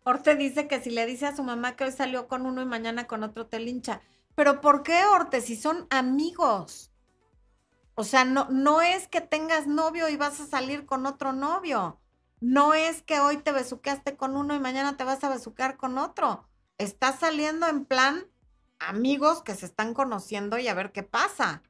[0.09, 2.65] Orte dice que si le dice a su mamá que hoy salió con uno y
[2.65, 4.03] mañana con otro te lincha.
[4.37, 5.41] Pero ¿por qué, Orte?
[5.41, 6.93] Si son amigos.
[7.97, 11.99] O sea, no, no es que tengas novio y vas a salir con otro novio.
[12.39, 15.99] No es que hoy te besuqueaste con uno y mañana te vas a besuquear con
[15.99, 16.47] otro.
[16.79, 18.29] Estás saliendo en plan
[18.79, 21.65] amigos que se están conociendo y a ver qué pasa.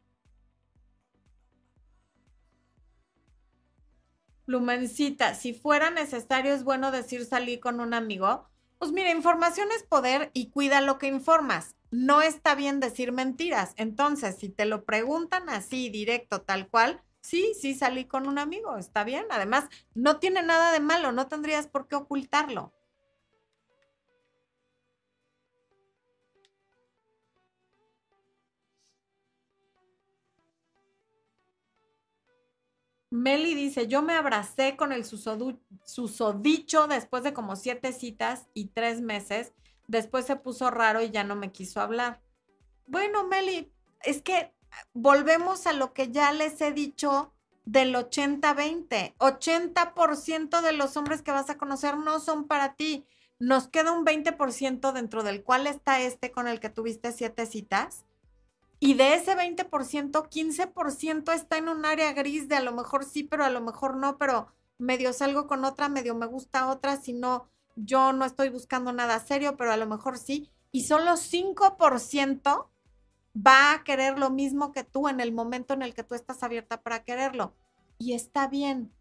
[4.46, 8.48] Lumencita, si fuera necesario, es bueno decir salir con un amigo.
[8.78, 11.74] Pues mira, información es poder y cuida lo que informas.
[11.90, 13.72] No está bien decir mentiras.
[13.76, 18.76] Entonces, si te lo preguntan así, directo, tal cual, sí, sí salí con un amigo,
[18.76, 19.26] está bien.
[19.30, 22.72] Además, no tiene nada de malo, no tendrías por qué ocultarlo.
[33.10, 39.00] Meli dice, yo me abracé con el susodicho después de como siete citas y tres
[39.00, 39.52] meses.
[39.86, 42.20] Después se puso raro y ya no me quiso hablar.
[42.86, 44.52] Bueno, Meli, es que
[44.92, 47.32] volvemos a lo que ya les he dicho
[47.64, 49.14] del 80-20.
[49.18, 53.06] 80%, de los hombres que vas a conocer no son para ti.
[53.38, 58.05] Nos queda un 20% dentro del cual está este con el que tuviste siete citas
[58.78, 63.22] y de ese 20%, 15% está en un área gris de a lo mejor sí,
[63.22, 64.48] pero a lo mejor no, pero
[64.78, 69.18] medio salgo con otra, medio me gusta otra, si no, yo no estoy buscando nada
[69.20, 70.50] serio, pero a lo mejor sí.
[70.72, 72.68] Y solo 5%
[73.34, 76.42] va a querer lo mismo que tú en el momento en el que tú estás
[76.42, 77.54] abierta para quererlo.
[77.98, 78.92] Y está bien.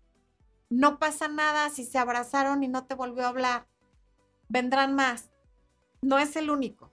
[0.70, 3.68] No pasa nada si se abrazaron y no te volvió a hablar.
[4.48, 5.32] Vendrán más.
[6.02, 6.92] No es el único.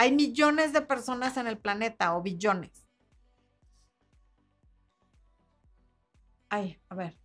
[0.00, 2.88] Hay millones de personas en el planeta o billones.
[6.48, 7.18] Ay, a ver.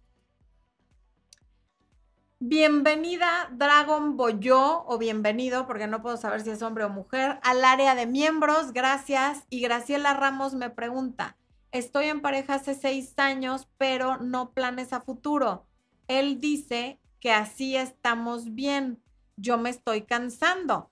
[2.40, 7.64] Bienvenida Dragon Boyo o bienvenido, porque no puedo saber si es hombre o mujer, al
[7.64, 8.74] área de miembros.
[8.74, 9.46] Gracias.
[9.52, 11.38] Y Graciela Ramos me pregunta,
[11.72, 15.68] estoy en pareja hace seis años, pero no planes a futuro.
[16.08, 19.00] Él dice que así estamos bien.
[19.38, 20.90] Yo me estoy cansando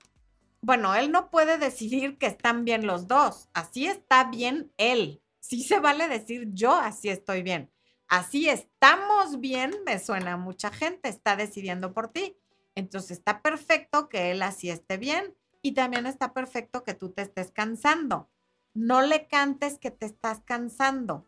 [0.62, 3.50] bueno, él no puede decidir que están bien los dos.
[3.54, 5.22] Así está bien él.
[5.40, 7.72] Sí se vale decir yo así estoy bien.
[8.08, 12.38] Así estamos bien, me suena mucha gente, está decidiendo por ti.
[12.76, 17.24] Entonces está perfecto que él así esté bien y también está perfecto que tú te
[17.24, 18.30] estés cansando.
[18.74, 21.26] No le cantes que te estás cansando.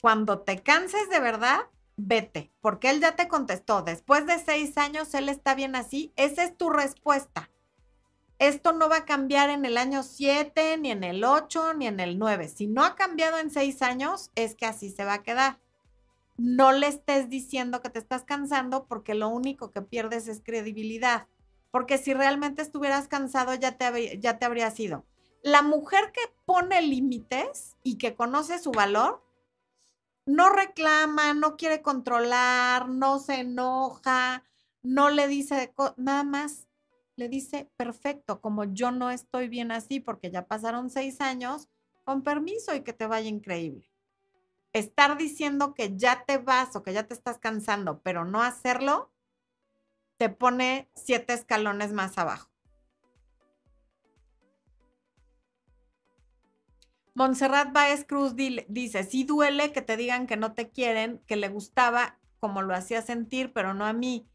[0.00, 1.62] Cuando te canses de verdad,
[1.96, 3.82] vete, porque él ya te contestó.
[3.82, 6.12] Después de seis años, él está bien así.
[6.16, 7.50] Esa es tu respuesta
[8.38, 11.98] esto no va a cambiar en el año 7, ni en el 8, ni en
[11.98, 12.48] el 9.
[12.48, 15.58] Si no ha cambiado en 6 años, es que así se va a quedar.
[16.36, 21.26] No le estés diciendo que te estás cansando porque lo único que pierdes es credibilidad.
[21.72, 25.04] Porque si realmente estuvieras cansado, ya te, ya te habrías ido.
[25.42, 29.24] La mujer que pone límites y que conoce su valor,
[30.26, 34.44] no reclama, no quiere controlar, no se enoja,
[34.82, 36.67] no le dice nada más
[37.18, 41.68] le dice, perfecto, como yo no estoy bien así porque ya pasaron seis años,
[42.04, 43.90] con permiso y que te vaya increíble.
[44.72, 49.12] Estar diciendo que ya te vas o que ya te estás cansando, pero no hacerlo,
[50.16, 52.50] te pone siete escalones más abajo.
[57.14, 61.48] Montserrat Baez Cruz dice, sí duele que te digan que no te quieren, que le
[61.48, 64.28] gustaba como lo hacía sentir, pero no a mí.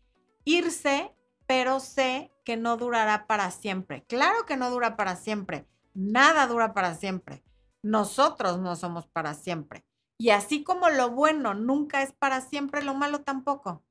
[0.44, 1.16] Irse
[1.48, 4.04] pero sé que no durará para siempre.
[4.08, 5.68] Claro que no dura para siempre.
[5.94, 7.44] Nada dura para siempre.
[7.82, 9.86] Nosotros no somos para siempre.
[10.18, 13.84] Y así como lo bueno nunca es para siempre, lo malo tampoco.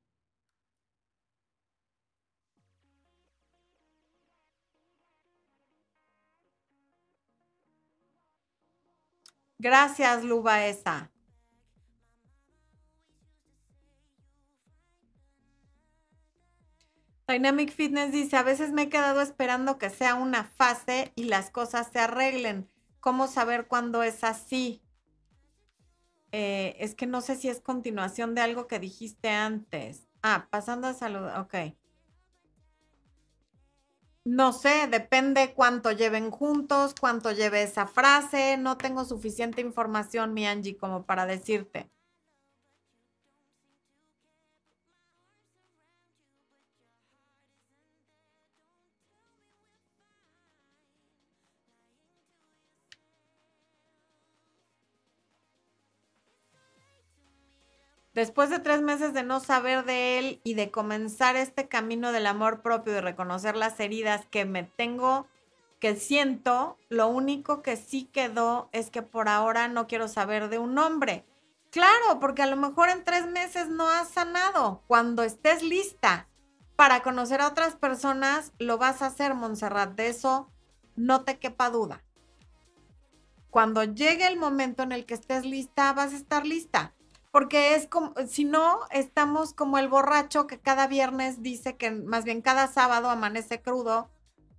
[9.58, 11.10] Gracias, Luba esa.
[17.28, 21.50] Dynamic Fitness dice, a veces me he quedado esperando que sea una fase y las
[21.50, 22.68] cosas se arreglen.
[23.00, 24.82] ¿Cómo saber cuándo es así?
[26.32, 30.06] Eh, es que no sé si es continuación de algo que dijiste antes.
[30.22, 31.74] Ah, pasando a salud, ok.
[34.24, 38.56] No sé, depende cuánto lleven juntos, cuánto lleve esa frase.
[38.56, 41.90] No tengo suficiente información, mi Angie, como para decirte.
[58.14, 62.26] Después de tres meses de no saber de él y de comenzar este camino del
[62.26, 65.26] amor propio, de reconocer las heridas que me tengo,
[65.80, 70.58] que siento, lo único que sí quedó es que por ahora no quiero saber de
[70.58, 71.24] un hombre.
[71.70, 74.82] Claro, porque a lo mejor en tres meses no has sanado.
[74.86, 76.28] Cuando estés lista
[76.76, 79.94] para conocer a otras personas, lo vas a hacer, Montserrat.
[79.94, 80.50] De eso
[80.96, 82.04] no te quepa duda.
[83.48, 86.94] Cuando llegue el momento en el que estés lista, vas a estar lista
[87.32, 92.24] porque es como, si no, estamos como el borracho que cada viernes dice que, más
[92.24, 94.10] bien cada sábado amanece crudo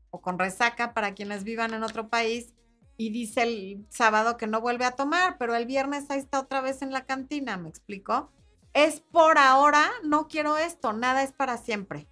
[0.09, 2.51] o con resaca para quienes vivan en otro país
[2.97, 6.61] y dice el sábado que no vuelve a tomar, pero el viernes ahí está otra
[6.61, 8.31] vez en la cantina, ¿me explico?
[8.73, 12.07] Es por ahora, no quiero esto, nada es para siempre.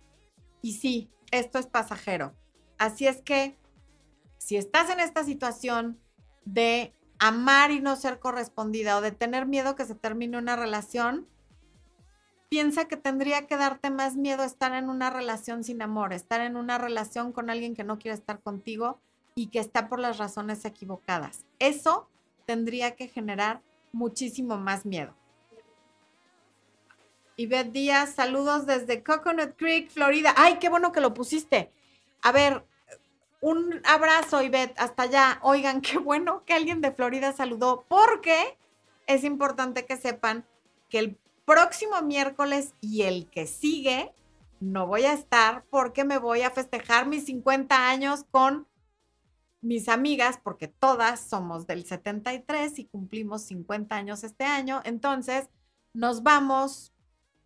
[0.62, 2.36] Y sí, esto es pasajero.
[2.78, 3.57] Así es que,
[4.38, 5.99] si estás en esta situación
[6.45, 11.28] de amar y no ser correspondida o de tener miedo que se termine una relación,
[12.50, 16.58] piensa que tendría que darte más miedo estar en una relación sin amor, estar en
[16.58, 19.00] una relación con alguien que no quiere estar contigo
[19.36, 21.46] y que está por las razones equivocadas.
[21.60, 22.10] Eso
[22.48, 23.62] tendría que generar
[23.92, 25.14] muchísimo más miedo.
[27.38, 30.34] Ivette Díaz, saludos desde Coconut Creek, Florida.
[30.36, 31.72] Ay, qué bueno que lo pusiste.
[32.24, 32.66] A ver,
[33.42, 35.39] un abrazo, Ivette, hasta allá.
[35.42, 38.58] Oigan, qué bueno que alguien de Florida saludó, porque
[39.08, 40.46] es importante que sepan
[40.89, 44.14] que el próximo miércoles y el que sigue
[44.62, 48.68] no voy a estar porque me voy a festejar mis 50 años con
[49.60, 54.82] mis amigas, porque todas somos del 73 y cumplimos 50 años este año.
[54.86, 55.50] Entonces,
[55.94, 56.94] nos vamos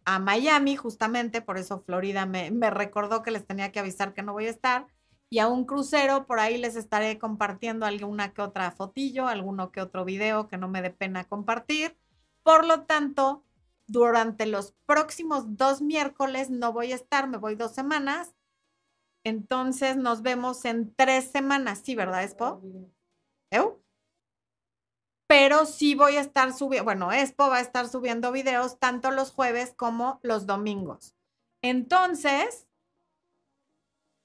[0.04, 4.22] a Miami, justamente, por eso Florida me, me recordó que les tenía que avisar que
[4.22, 4.88] no voy a estar
[5.30, 6.26] y a un crucero.
[6.26, 10.68] Por ahí les estaré compartiendo alguna que otra fotillo, alguno que otro video que no
[10.68, 11.98] me dé pena compartir.
[12.44, 13.44] Por lo tanto,
[13.88, 18.36] durante los próximos dos miércoles no voy a estar, me voy dos semanas.
[19.24, 22.62] Entonces nos vemos en tres semanas, ¿sí, verdad, Expo?
[25.28, 29.32] Pero sí voy a estar subiendo, bueno, Expo va a estar subiendo videos tanto los
[29.32, 31.16] jueves como los domingos.
[31.64, 32.68] Entonces,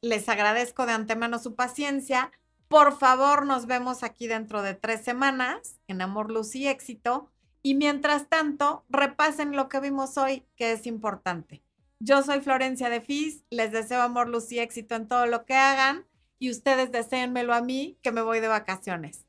[0.00, 2.32] les agradezco de antemano su paciencia.
[2.68, 7.30] Por favor, nos vemos aquí dentro de tres semanas en Amor, Luz y Éxito.
[7.62, 11.62] Y mientras tanto, repasen lo que vimos hoy, que es importante.
[11.98, 15.54] Yo soy Florencia de Fis, les deseo amor, luz y éxito en todo lo que
[15.54, 16.06] hagan
[16.38, 19.26] y ustedes deseenmelo a mí, que me voy de vacaciones.